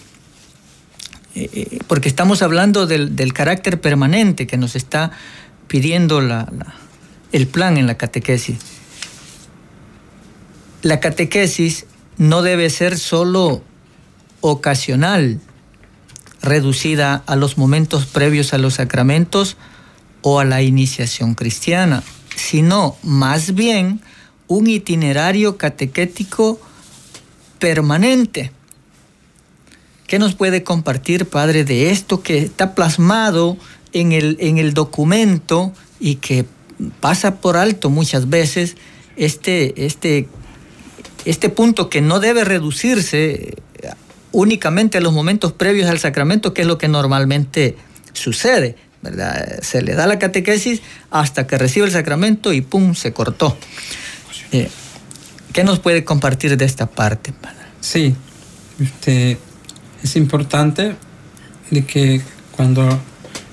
[1.36, 5.12] eh, eh, porque estamos hablando del, carácter permanente que nos está
[5.68, 6.22] pidiendo
[7.32, 8.58] el plan en la catequesis.
[10.84, 13.62] La catequesis no debe ser solo
[14.41, 15.39] ocasional,
[16.41, 19.58] reducida a los momentos previos a los sacramentos
[20.21, 22.04] o a la iniciación cristiana,
[22.36, 24.02] sino más bien
[24.47, 26.60] un itinerario catequético
[27.60, 28.52] permanente.
[30.08, 33.58] ¿Qué nos puede compartir, Padre, de esto que está plasmado
[33.93, 36.45] en el, en el documento y que
[36.99, 38.76] pasa por alto muchas veces
[39.15, 40.28] este, este
[41.25, 43.55] este punto que no debe reducirse
[44.33, 47.77] únicamente a los momentos previos al sacramento, que es lo que normalmente
[48.12, 48.75] sucede.
[49.01, 49.59] ¿verdad?
[49.62, 50.81] Se le da la catequesis
[51.12, 52.95] hasta que recibe el sacramento y ¡pum!
[52.95, 53.55] se cortó.
[54.51, 54.69] Eh,
[55.51, 57.33] ¿Qué nos puede compartir de esta parte?
[57.79, 58.15] Sí,
[58.79, 59.38] este,
[60.03, 60.95] es importante
[61.69, 62.99] de que cuando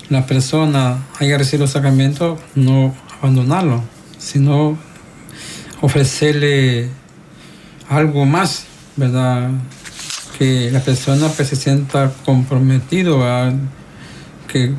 [0.09, 3.83] la persona haya recibido el sacramento, no abandonarlo,
[4.17, 4.79] sino
[5.81, 6.89] ofrecerle
[7.91, 8.63] algo más,
[8.95, 9.49] ¿verdad?
[10.37, 13.51] Que la persona pues, se sienta comprometido a
[14.47, 14.73] que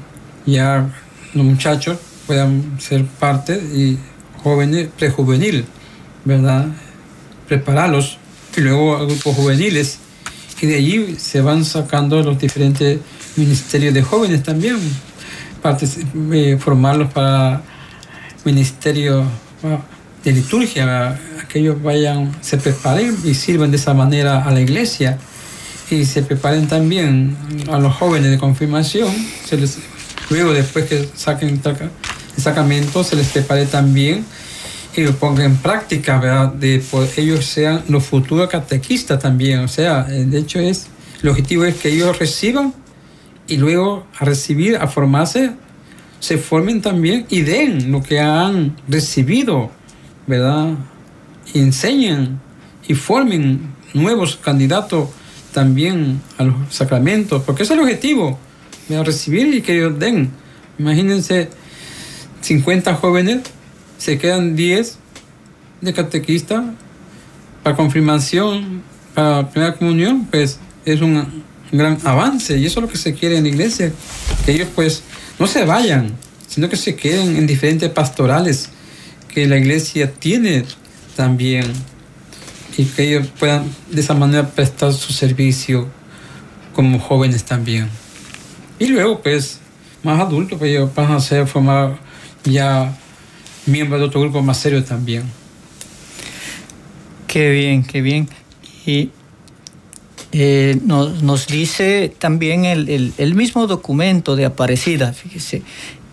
[0.46, 0.88] ya
[1.35, 3.98] los muchachos puedan ser parte y
[4.42, 5.66] jóvenes, prejuvenil,
[6.25, 6.66] ¿verdad?
[7.48, 8.18] Prepararlos
[8.57, 9.98] y luego a grupos juveniles
[10.62, 13.01] y de allí se van sacando los diferentes
[13.37, 14.79] ministerios de jóvenes también,
[16.33, 17.62] eh, formarlos para
[18.44, 19.25] ministerio
[20.25, 21.18] de liturgia,
[21.53, 25.19] que ellos vayan, se preparen y sirvan de esa manera a la iglesia
[25.91, 27.37] y se preparen también
[27.71, 29.12] a los jóvenes de confirmación,
[29.45, 29.77] se les,
[30.31, 34.25] luego después que saquen el sacramento, se les prepare también
[34.97, 36.55] y lo pongan en práctica, ¿verdad?
[36.55, 36.83] De
[37.19, 40.87] ellos sean los futuros catequistas también, o sea, de hecho es,
[41.23, 42.73] el objetivo es que ellos reciban
[43.47, 45.53] y luego a recibir, a formarse,
[46.19, 49.71] se formen también y den lo que han recibido,
[50.27, 50.71] ¿verdad?
[51.55, 52.40] Enseñen
[52.87, 53.61] y formen
[53.94, 55.09] nuevos candidatos
[55.52, 58.38] también a los sacramentos, porque es el objetivo,
[58.88, 60.31] de recibir y que ellos den.
[60.78, 61.50] Imagínense,
[62.40, 63.42] 50 jóvenes,
[63.98, 64.98] se quedan 10
[65.81, 66.64] de catequista
[67.62, 68.83] para confirmación,
[69.14, 73.37] para primera comunión, pues es un gran avance y eso es lo que se quiere
[73.37, 73.92] en la iglesia,
[74.44, 75.02] que ellos pues
[75.38, 76.12] no se vayan,
[76.48, 78.70] sino que se queden en diferentes pastorales
[79.28, 80.64] que la iglesia tiene
[81.16, 81.72] también
[82.77, 85.88] y que ellos puedan de esa manera prestar su servicio
[86.75, 87.88] como jóvenes también.
[88.79, 89.61] Y luego, pues,
[90.03, 91.98] más adultos, pues ellos van a ser formar
[92.44, 92.96] ya
[93.66, 95.25] miembros de otro grupo más serio también.
[97.27, 98.29] Qué bien, qué bien.
[98.85, 99.11] Y
[100.33, 105.62] eh, nos, nos, dice también el, el, mismo documento de Aparecida, fíjese,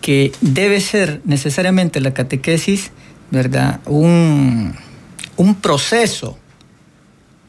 [0.00, 2.92] que debe ser necesariamente la catequesis,
[3.30, 3.80] ¿verdad?
[3.86, 4.76] Un
[5.40, 6.36] un proceso,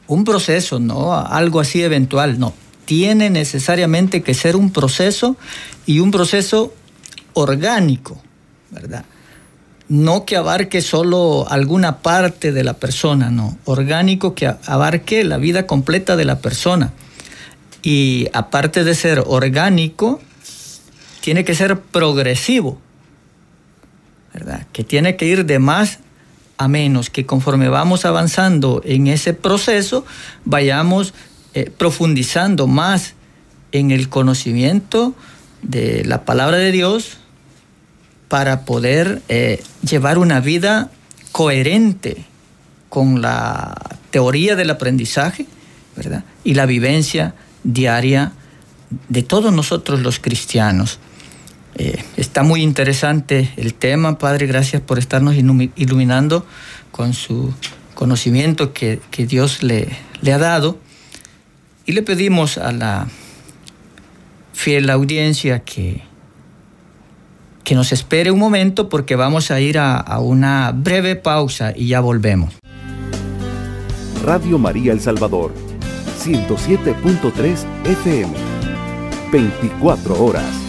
[0.06, 2.54] un proceso, no algo así eventual, no.
[2.86, 5.36] Tiene necesariamente que ser un proceso
[5.84, 6.72] y un proceso
[7.34, 8.18] orgánico,
[8.70, 9.04] ¿verdad?
[9.88, 13.58] No que abarque solo alguna parte de la persona, no.
[13.66, 16.94] Orgánico que abarque la vida completa de la persona.
[17.82, 20.18] Y aparte de ser orgánico,
[21.20, 22.80] tiene que ser progresivo,
[24.32, 24.66] ¿verdad?
[24.72, 25.98] Que tiene que ir de más
[26.56, 30.04] a menos que conforme vamos avanzando en ese proceso,
[30.44, 31.14] vayamos
[31.54, 33.14] eh, profundizando más
[33.72, 35.14] en el conocimiento
[35.62, 37.18] de la palabra de Dios
[38.28, 40.90] para poder eh, llevar una vida
[41.32, 42.24] coherente
[42.88, 43.74] con la
[44.10, 45.46] teoría del aprendizaje
[45.96, 46.24] ¿verdad?
[46.44, 47.34] y la vivencia
[47.64, 48.32] diaria
[49.08, 50.98] de todos nosotros los cristianos.
[51.76, 56.46] Eh, está muy interesante el tema, Padre, gracias por estarnos iluminando
[56.90, 57.54] con su,
[58.02, 59.88] conocimiento que, Dios le,
[60.22, 60.76] le ha dado.
[61.86, 63.06] Y le pedimos a la
[64.52, 66.02] fiel audiencia que,
[67.62, 71.88] que nos espere un momento porque vamos a ir a, a, una breve pausa y
[71.88, 72.54] ya volvemos.
[74.24, 75.52] Radio María El Salvador,
[76.24, 78.32] 107.3 FM,
[79.32, 80.61] 24 horas.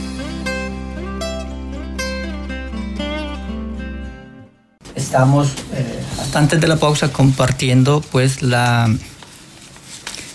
[5.14, 6.02] Estamos eh,
[6.34, 8.92] antes de la pausa compartiendo pues la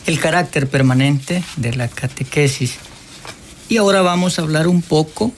[0.07, 2.77] el carácter permanente de la catequesis.
[3.69, 5.33] Y ahora vamos a hablar un poco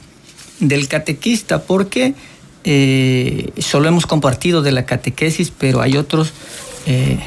[0.58, 2.12] del catequista, porque
[2.64, 6.34] eh, solo hemos compartido de la catequesis, pero hay otros
[6.84, 7.18] eh,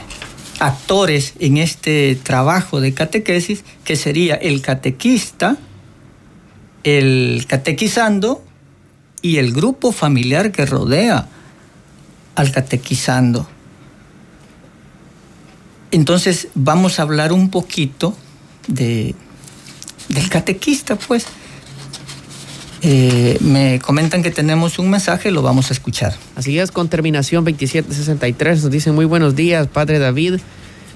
[0.59, 5.57] actores en este trabajo de catequesis, que sería el catequista,
[6.84, 8.45] el catequizando
[9.24, 11.30] y el grupo familiar que rodea
[12.36, 13.48] al catequizando.
[15.92, 18.16] Entonces vamos a hablar un poquito
[18.68, 19.16] de,
[20.10, 21.26] del catequista, pues.
[22.86, 26.14] Eh, me comentan que tenemos un mensaje, lo vamos a escuchar.
[26.36, 30.40] Así es, con terminación 2763 nos dice muy buenos días, Padre David.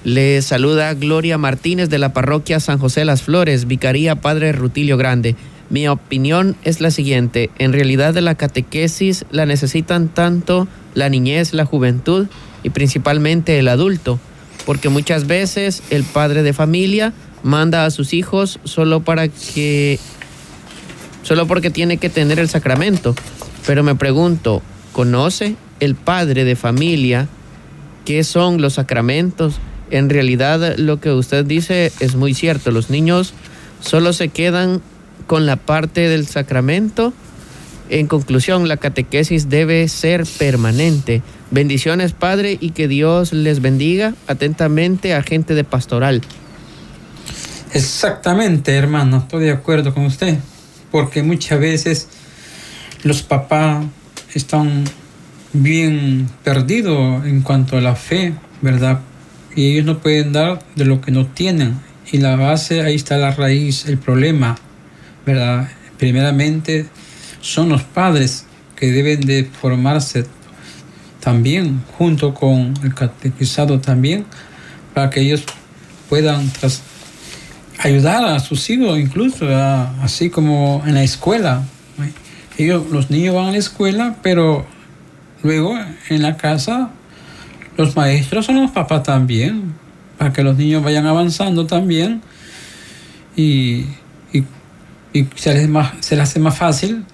[0.04, 5.34] Le saluda Gloria Martínez de la parroquia San José Las Flores, Vicaría Padre Rutilio Grande.
[5.70, 11.66] Mi opinión es la siguiente, en realidad la catequesis la necesitan tanto la niñez, la
[11.66, 12.26] juventud
[12.62, 14.18] y principalmente el adulto
[14.68, 19.98] porque muchas veces el padre de familia manda a sus hijos solo para que
[21.22, 23.14] solo porque tiene que tener el sacramento.
[23.66, 24.60] Pero me pregunto,
[24.92, 27.28] ¿conoce el padre de familia
[28.04, 29.54] qué son los sacramentos?
[29.90, 33.32] En realidad lo que usted dice es muy cierto, los niños
[33.80, 34.82] solo se quedan
[35.26, 37.12] con la parte del sacramento.
[37.90, 41.22] En conclusión, la catequesis debe ser permanente.
[41.50, 46.20] Bendiciones, Padre, y que Dios les bendiga atentamente a gente de pastoral.
[47.72, 50.38] Exactamente, hermano, estoy de acuerdo con usted,
[50.90, 52.08] porque muchas veces
[53.02, 53.84] los papás
[54.34, 54.84] están
[55.52, 59.00] bien perdidos en cuanto a la fe, ¿verdad?
[59.54, 61.80] Y ellos no pueden dar de lo que no tienen.
[62.10, 64.56] Y la base, ahí está la raíz, el problema,
[65.28, 65.68] ¿verdad?
[65.98, 66.86] Primeramente
[67.42, 70.24] son los padres que deben de formarse
[71.20, 74.24] también, junto con el catequizado también,
[74.94, 75.44] para que ellos
[76.08, 76.50] puedan
[77.78, 79.46] ayudar a sus hijos, incluso
[80.00, 81.62] así como en la escuela.
[82.56, 84.66] Ellos, los niños van a la escuela, pero
[85.42, 86.88] luego en la casa
[87.76, 89.74] los maestros son los papás también,
[90.16, 92.22] para que los niños vayan avanzando también
[93.36, 93.84] y,
[95.34, 97.04] se, les más, se les hace más fácil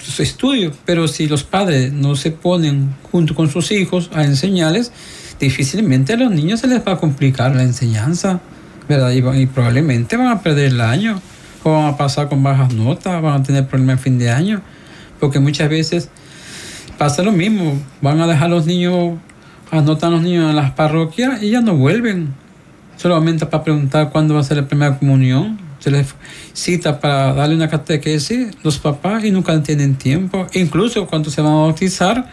[0.00, 4.92] sus estudios, pero si los padres no se ponen junto con sus hijos a enseñarles,
[5.40, 8.40] difícilmente a los niños se les va a complicar la enseñanza,
[8.88, 9.10] ¿verdad?
[9.10, 11.20] Y, probablemente van a perder el año,
[11.64, 14.62] o van a pasar con bajas notas, van a tener problemas a fin de año,
[15.18, 16.10] porque muchas veces
[16.96, 19.18] pasa lo mismo, van a dejar a los niños,
[19.72, 22.34] anotan a los niños en las parroquias y ya no vuelven,
[22.96, 26.14] solamente para preguntar cuándo va a ser la primera comunión, se les
[26.52, 30.46] cita para darle una catequesis los papás y nunca tienen tiempo.
[30.54, 32.30] Incluso cuando se van a bautizar,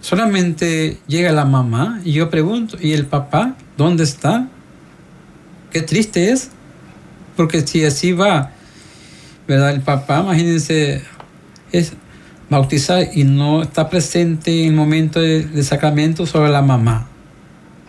[0.00, 4.48] solamente llega la mamá y yo pregunto, ¿y el papá dónde está?
[5.70, 6.50] Qué triste es,
[7.36, 8.50] porque si así va,
[9.48, 9.70] ¿verdad?
[9.70, 11.02] El papá, imagínense,
[11.72, 11.94] es
[12.50, 17.08] bautizar y no está presente en el momento del sacramento sobre la mamá.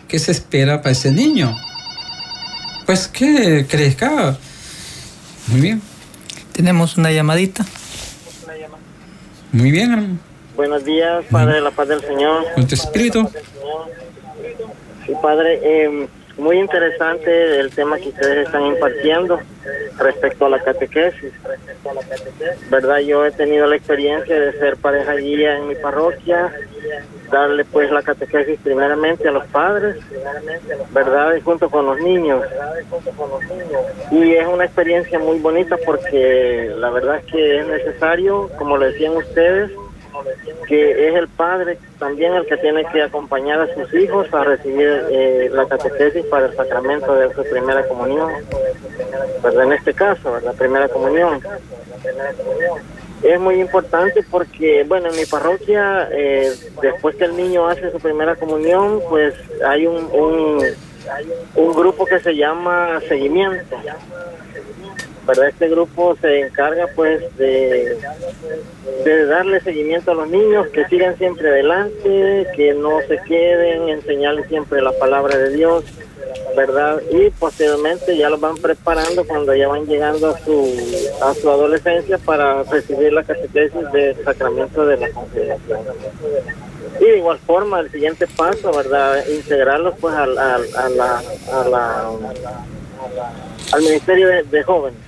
[0.08, 1.54] ¿Qué se espera para ese niño?
[2.86, 4.38] Pues que crezca
[5.48, 5.82] muy bien.
[6.52, 7.64] Tenemos una llamadita.
[9.52, 10.18] Muy bien, hermano.
[10.56, 12.44] Buenos días, Padre de la Paz del Señor.
[12.54, 13.28] Con tu espíritu.
[15.06, 16.08] Sí, Padre, eh,
[16.38, 19.38] muy interesante el tema que ustedes están impartiendo
[19.98, 21.32] respecto a la catequesis.
[22.70, 22.98] ¿Verdad?
[22.98, 26.52] Yo he tenido la experiencia de ser pareja guía en mi parroquia,
[27.30, 29.96] darle pues la catequesis primeramente a los padres,
[30.90, 31.34] ¿verdad?
[31.36, 32.44] Y junto con los niños.
[34.10, 38.86] Y es una experiencia muy bonita porque la verdad es que es necesario, como lo
[38.86, 39.70] decían ustedes,
[40.66, 45.06] que es el padre también el que tiene que acompañar a sus hijos a recibir
[45.10, 48.30] eh, la catequesis para el sacramento de su primera comunión,
[49.42, 49.64] ¿verdad?
[49.64, 51.40] En este caso, la primera comunión.
[53.22, 56.52] Es muy importante porque, bueno, en mi parroquia, eh,
[56.82, 59.34] después que el niño hace su primera comunión, pues
[59.66, 60.62] hay un, un,
[61.54, 63.76] un grupo que se llama seguimiento
[65.26, 65.48] ¿verdad?
[65.48, 67.98] Este grupo se encarga pues de,
[69.28, 74.82] darle seguimiento a los niños, que sigan siempre adelante, que no se queden, enseñarles siempre
[74.82, 75.84] la palabra de Dios,
[76.56, 77.00] ¿verdad?
[77.10, 82.18] Y posteriormente ya los van preparando cuando ya van llegando a su, a su adolescencia
[82.18, 85.80] para recibir la catequesis del sacramento de la confirmación.
[87.00, 89.26] Y de igual forma, el siguiente paso, ¿verdad?
[89.28, 91.22] Integrarlos pues al, al, a la,
[91.52, 92.10] a la,
[93.72, 95.00] al Ministerio de, Jóvenes.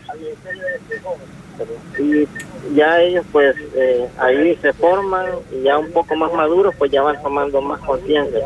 [1.98, 2.28] Y
[2.74, 7.02] ya ellos pues eh, ahí se forman y ya un poco más maduros pues ya
[7.02, 8.40] van tomando más conciencia.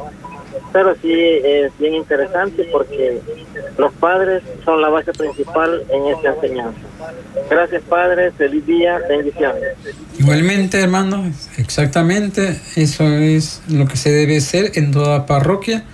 [0.73, 3.21] Pero sí es bien interesante porque
[3.79, 6.81] los padres son la base principal en esta enseñanza.
[7.49, 9.75] Gracias Padre, feliz día, bendiciones.
[10.19, 11.25] Igualmente hermano,
[11.57, 12.61] exactamente.
[12.77, 15.85] Eso es lo que se debe hacer en toda parroquia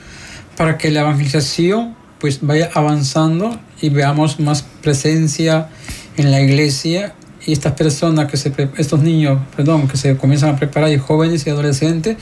[0.56, 5.68] para que la evangelización pues vaya avanzando y veamos más presencia
[6.16, 7.14] en la iglesia
[7.44, 11.46] y estas personas que se estos niños, perdón, que se comienzan a preparar y jóvenes
[11.46, 12.16] y adolescentes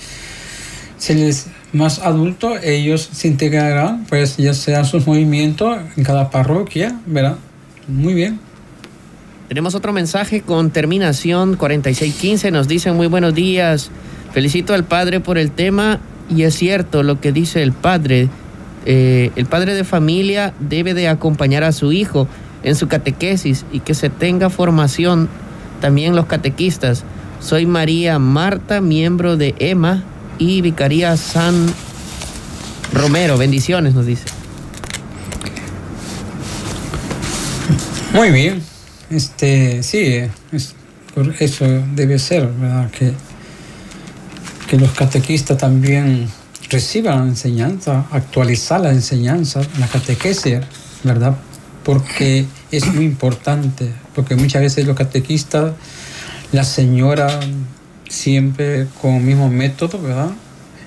[0.99, 6.99] se les más adultos, ellos se integrarán, pues ya sea sus movimientos en cada parroquia,
[7.05, 7.36] ¿verdad?
[7.88, 8.38] Muy bien.
[9.49, 12.51] Tenemos otro mensaje con terminación 4615.
[12.53, 13.90] Nos dicen muy buenos días.
[14.32, 18.28] Felicito al padre por el tema y es cierto lo que dice el padre.
[18.86, 22.28] Eh, el padre de familia debe de acompañar a su hijo
[22.65, 25.29] en su catequesis y que se tenga formación
[25.81, 27.05] también los catequistas.
[27.41, 30.03] Soy María Marta, miembro de EMA
[30.39, 31.67] y Vicaría San
[32.93, 33.37] Romero.
[33.37, 34.25] Bendiciones, nos dice.
[38.15, 38.62] Muy bien.
[39.11, 40.21] Este, sí,
[41.39, 42.91] eso debe ser, ¿verdad?
[42.91, 43.12] Que,
[44.69, 46.29] que los catequistas también
[46.71, 50.61] reciban la enseñanza, actualizar la enseñanza, la catequesis,
[51.03, 51.37] ¿verdad?
[51.85, 55.74] Porque es muy importante, porque muchas veces los catequistas,
[56.53, 57.41] la señora
[58.09, 60.30] siempre con el mismo método, ¿verdad?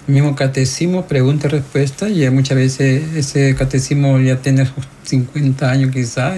[0.08, 4.68] El mismo catecismo, pregunta y respuesta, y muchas veces ese catecismo ya tiene
[5.04, 6.38] 50 años quizás,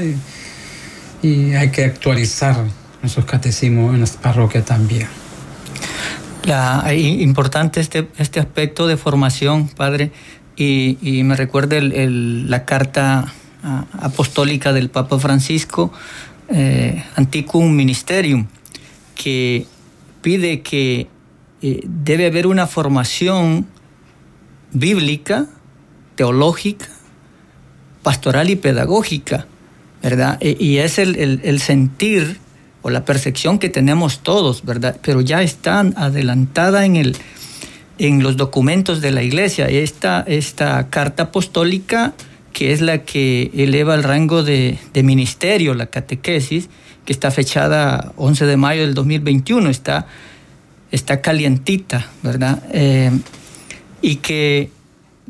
[1.22, 2.56] y, hay que actualizar
[3.02, 5.08] nuestros catecismos en las parroquias también.
[6.44, 10.12] La, importante este, este aspecto de formación, padre,
[10.56, 15.92] y, me recuerda la carta apostólica del Papa Francisco,
[16.50, 18.48] eh, Anticum Ministerium,
[19.16, 19.66] que
[20.22, 21.08] pide que
[21.62, 23.68] eh, debe haber una formación
[24.72, 25.48] bíblica,
[26.16, 26.88] teológica,
[28.04, 29.46] pastoral y pedagógica,
[30.02, 30.38] ¿verdad?
[30.42, 32.40] E, y es el, sentir
[32.82, 34.98] o la percepción que tenemos todos, ¿verdad?
[35.02, 37.18] Pero ya está adelantada en, el,
[37.98, 39.68] en los documentos de la iglesia.
[39.68, 42.14] Esta, esta carta apostólica,
[42.60, 46.68] que es la que eleva el rango de, ministerio, la catequesis,
[47.06, 50.08] que está fechada 11 de mayo del 2021, está,
[50.92, 52.62] está calientita, ¿verdad?
[52.74, 53.12] Eh,
[54.02, 54.72] y que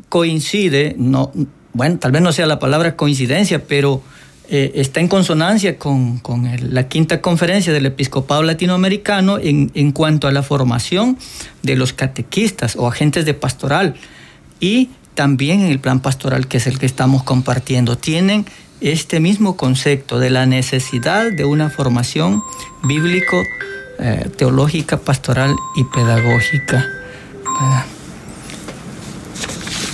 [0.08, 1.30] coincide, no,
[1.72, 4.02] bueno, tal vez no sea la palabra coincidencia, pero
[4.48, 6.20] eh, está en consonancia con,
[6.68, 11.16] la quinta conferencia del episcopado latinoamericano en, en, cuanto a la formación
[11.62, 13.94] de los catequistas o agentes de pastoral
[14.58, 14.90] y
[15.20, 17.98] también en el plan pastoral que es el que estamos compartiendo.
[17.98, 18.46] Tienen
[18.80, 22.42] este mismo concepto de la necesidad de una formación
[22.84, 23.36] bíblico,
[23.98, 26.88] eh, teológica, pastoral y pedagógica.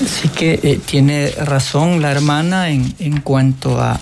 [0.04, 3.98] Así que eh, tiene razón la hermana en, cuanto a,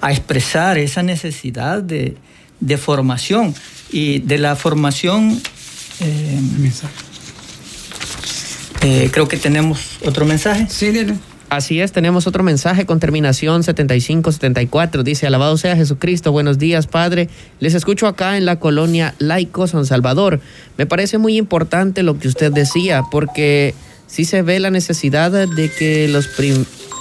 [0.00, 2.16] a, expresar esa necesidad de,
[2.76, 3.56] formación
[3.90, 5.42] y de la formación.
[5.98, 6.40] Eh,
[9.12, 10.66] creo que tenemos otro mensaje.
[10.68, 11.14] Sí, dile.
[11.50, 15.02] Así es, tenemos otro mensaje con terminación 7574.
[15.02, 17.30] Dice, alabado sea Jesucristo, buenos días Padre.
[17.58, 20.40] Les escucho acá en la colonia Laico San Salvador.
[20.76, 23.74] Me parece muy importante lo que usted decía, porque
[24.06, 26.28] sí se ve la necesidad de que los,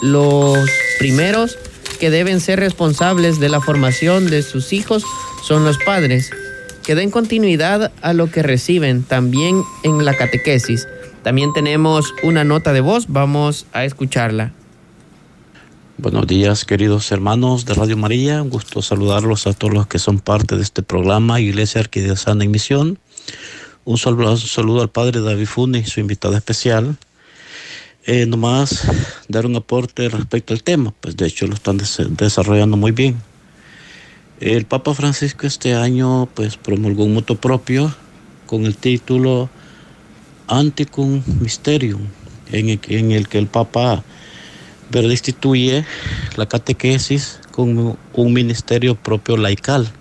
[0.02, 1.58] los primeros
[2.00, 5.04] que deben ser responsables de la formación de sus hijos
[5.44, 6.32] son los padres,
[6.86, 10.88] que den continuidad a lo que reciben también en la catequesis
[11.24, 14.54] también tenemos una nota de voz, vamos a escucharla.
[16.00, 18.44] Buenos días, queridos hermanos de Radio María.
[18.44, 22.52] Un gusto saludarlos a todos los que son parte de este programa Iglesia Arquidiocesana en
[22.52, 23.00] Misión.
[23.84, 26.98] Un saludo, al padre David Funi, su invitado especial.
[28.06, 28.88] Eh, nomás
[29.28, 31.80] dar un aporte respecto al tema, pues de hecho lo están
[32.12, 33.18] desarrollando muy bien.
[34.40, 37.92] El Papa Francisco este año pues promulgó un moto propio
[38.46, 39.50] con el título
[40.48, 42.02] Anticum Mysterium,
[42.52, 44.04] en el, que el Papa
[44.90, 45.86] ¿verdad?
[46.38, 49.92] la catequesis como un ministerio propio laical.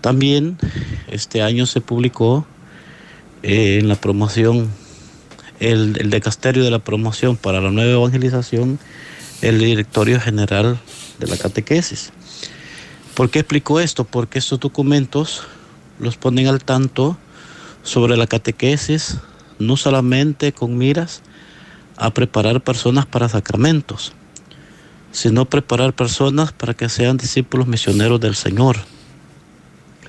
[0.00, 0.58] También
[1.08, 2.46] este año se publicó
[3.42, 4.70] eh, en la promoción,
[5.60, 8.78] el, el decasterio de la promoción para la nueva evangelización,
[9.42, 10.78] el directorio general
[11.18, 12.12] de la catequesis.
[13.14, 14.04] ¿Por qué explico esto?
[14.04, 15.42] Porque estos documentos
[15.98, 17.18] los ponen al tanto
[17.82, 19.18] sobre la catequesis,
[19.60, 21.22] no solamente con miras
[21.96, 24.12] a preparar personas para sacramentos,
[25.12, 28.78] sino preparar personas para que sean discípulos misioneros del Señor.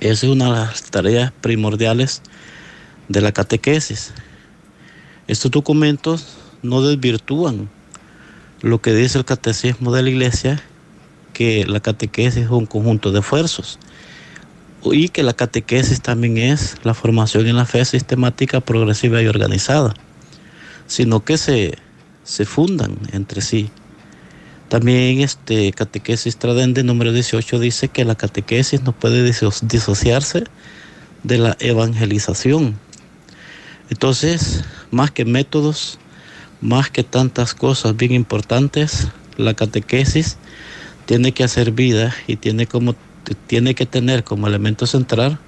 [0.00, 2.22] Esa es una de las tareas primordiales
[3.08, 4.12] de la catequesis.
[5.28, 7.68] Estos documentos no desvirtúan
[8.62, 10.62] lo que dice el catecismo de la iglesia,
[11.34, 13.78] que la catequesis es un conjunto de esfuerzos
[14.84, 19.94] y que la catequesis también es la formación en la fe sistemática, progresiva y organizada,
[20.86, 21.78] sino que se,
[22.24, 23.70] se fundan entre sí.
[24.68, 30.44] También este catequesis tradende número 18 dice que la catequesis no puede disociarse
[31.22, 32.78] de la evangelización.
[33.90, 35.98] Entonces, más que métodos,
[36.62, 40.38] más que tantas cosas bien importantes, la catequesis
[41.04, 42.94] tiene que hacer vida y tiene, como,
[43.46, 45.38] tiene que tener como elemento central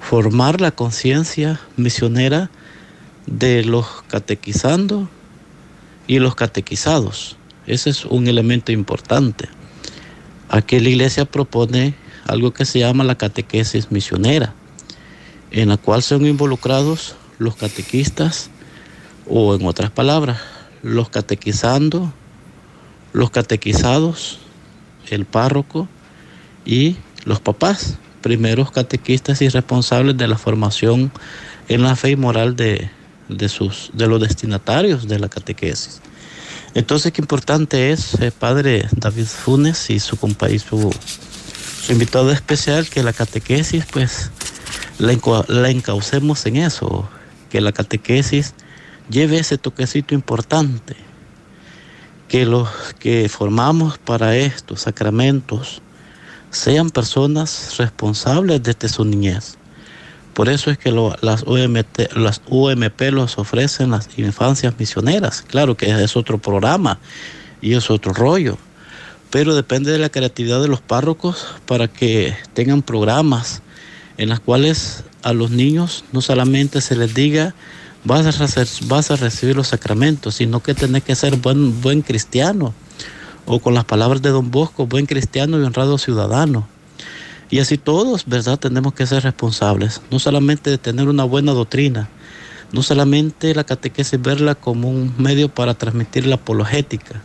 [0.00, 2.50] formar la conciencia misionera
[3.26, 5.08] de los catequizando
[6.06, 7.36] y los catequizados.
[7.66, 9.48] Ese es un elemento importante.
[10.48, 11.94] Aquí la iglesia propone
[12.26, 14.54] algo que se llama la catequesis misionera,
[15.50, 18.50] en la cual son involucrados los catequistas
[19.28, 20.38] o en otras palabras,
[20.82, 22.12] los catequizando,
[23.12, 24.38] los catequizados,
[25.10, 25.88] el párroco
[26.64, 26.96] y
[27.26, 31.12] los papás, primeros catequistas y responsables de la formación
[31.68, 32.88] en la fe y moral de,
[33.48, 36.00] sus, de los destinatarios de la catequesis.
[36.74, 40.94] Entonces, qué importante es, eh, padre David Funes y su compañero, su,
[41.82, 44.30] su, invitado especial, que la catequesis, pues,
[44.98, 45.16] la,
[45.48, 47.08] la encaucemos en eso,
[47.50, 48.54] que la catequesis
[49.10, 50.96] lleve ese toquecito importante,
[52.28, 52.68] que los
[52.98, 55.82] que formamos para estos sacramentos
[56.56, 59.56] sean personas responsables desde su niñez.
[60.34, 65.42] Por eso es que las, las UMP los ofrecen las infancias misioneras.
[65.42, 66.98] Claro que es otro programa
[67.60, 68.58] y es otro rollo.
[69.30, 73.62] Pero depende de la creatividad de los párrocos para que tengan programas
[74.18, 77.54] en los cuales a los niños no solamente se les diga
[78.04, 82.72] vas a, vas a recibir los sacramentos, sino que tenés que ser buen, buen cristiano.
[83.46, 86.66] O con las palabras de Don Bosco, buen cristiano y honrado ciudadano.
[87.48, 88.58] Y así todos, ¿verdad?
[88.58, 92.08] Tenemos que ser responsables, no solamente de tener una buena doctrina,
[92.72, 97.22] no solamente la catequesis verla como un medio para transmitir la apologética,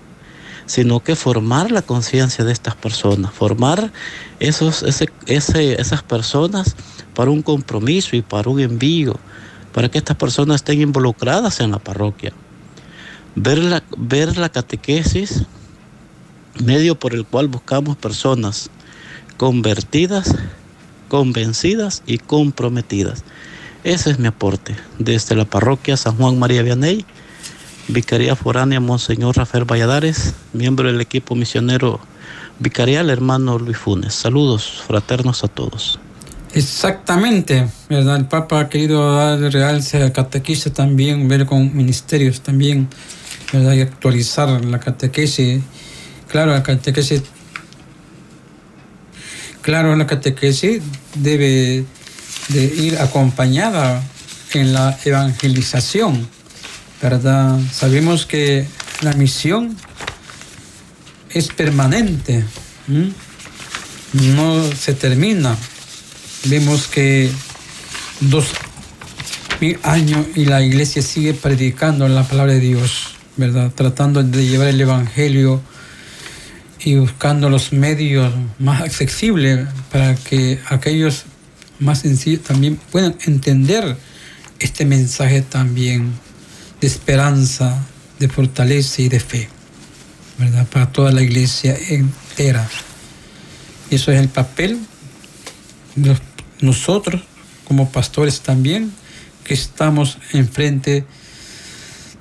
[0.67, 3.91] sino que formar la conciencia de estas personas, formar
[4.39, 6.75] esos, ese, esas personas
[7.15, 9.15] para un compromiso y para un envío,
[9.73, 12.31] para que estas personas estén involucradas en la parroquia.
[13.35, 15.45] Ver la, ver la catequesis,
[16.59, 18.69] medio por el cual buscamos personas
[19.37, 20.35] convertidas,
[21.07, 23.23] convencidas y comprometidas.
[23.83, 27.05] Ese es mi aporte desde la parroquia San Juan María Vianney,
[27.87, 31.99] Vicaría Foránea Monseñor Rafael Valladares, miembro del equipo misionero
[32.59, 34.13] vicarial hermano Luis Funes.
[34.13, 35.99] Saludos fraternos a todos.
[36.53, 38.17] Exactamente, ¿verdad?
[38.17, 42.87] El Papa ha querido dar realce al catequista también, ver con ministerios también,
[43.53, 43.73] ¿verdad?
[43.73, 45.61] Y actualizar la catequesis.
[46.31, 47.23] Claro, la catequesis,
[49.61, 50.81] claro, la catequesis
[51.15, 51.83] debe
[52.47, 54.01] de ir acompañada
[54.53, 56.27] en la evangelización,
[57.01, 57.59] ¿verdad?
[57.73, 58.65] Sabemos que
[59.01, 59.75] la misión
[61.29, 62.45] es permanente,
[64.13, 65.57] no se termina
[66.45, 67.29] vemos que
[68.19, 68.45] dos
[69.59, 73.71] mil años y la iglesia sigue predicando la palabra de Dios, ¿verdad?
[73.73, 75.61] Tratando de llevar el Evangelio
[76.83, 81.25] y buscando los medios más accesibles para que aquellos
[81.79, 83.97] más sencillos también puedan entender
[84.59, 86.11] este mensaje también
[86.79, 87.85] de esperanza,
[88.19, 89.49] de fortaleza y de fe,
[90.37, 90.67] ¿verdad?
[90.67, 92.67] Para toda la iglesia entera.
[93.89, 94.79] Y eso es el papel
[95.95, 96.17] de
[96.61, 97.21] nosotros
[97.65, 98.91] como pastores también,
[99.43, 101.05] que estamos enfrente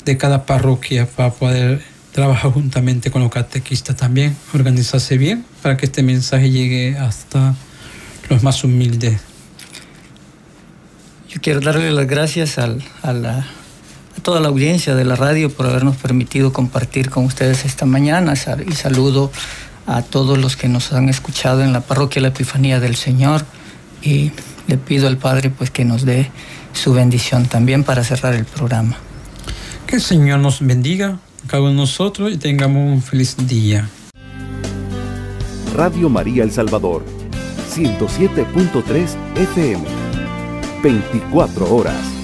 [0.05, 1.83] de cada parroquia para poder
[2.21, 7.55] trabajar juntamente con los catequistas también, organizarse bien para que este mensaje llegue hasta
[8.29, 9.23] los más humildes.
[11.31, 13.45] Yo quiero darle las gracias a, a
[14.23, 18.35] toda la audiencia de la radio por habernos permitido compartir con ustedes esta mañana
[18.69, 19.33] y saludo
[19.87, 23.47] a todos los que nos han escuchado en la parroquia La Epifanía del Señor
[24.03, 24.31] y
[24.67, 26.31] le pido al Padre pues que nos dé
[26.75, 28.99] su bendición también para cerrar el programa.
[29.87, 33.89] Que el Señor nos bendiga cada uno nosotros y tengamos un feliz día.
[35.75, 37.05] Radio María El Salvador,
[37.75, 39.85] 107.3 FM,
[40.83, 42.20] 24 horas.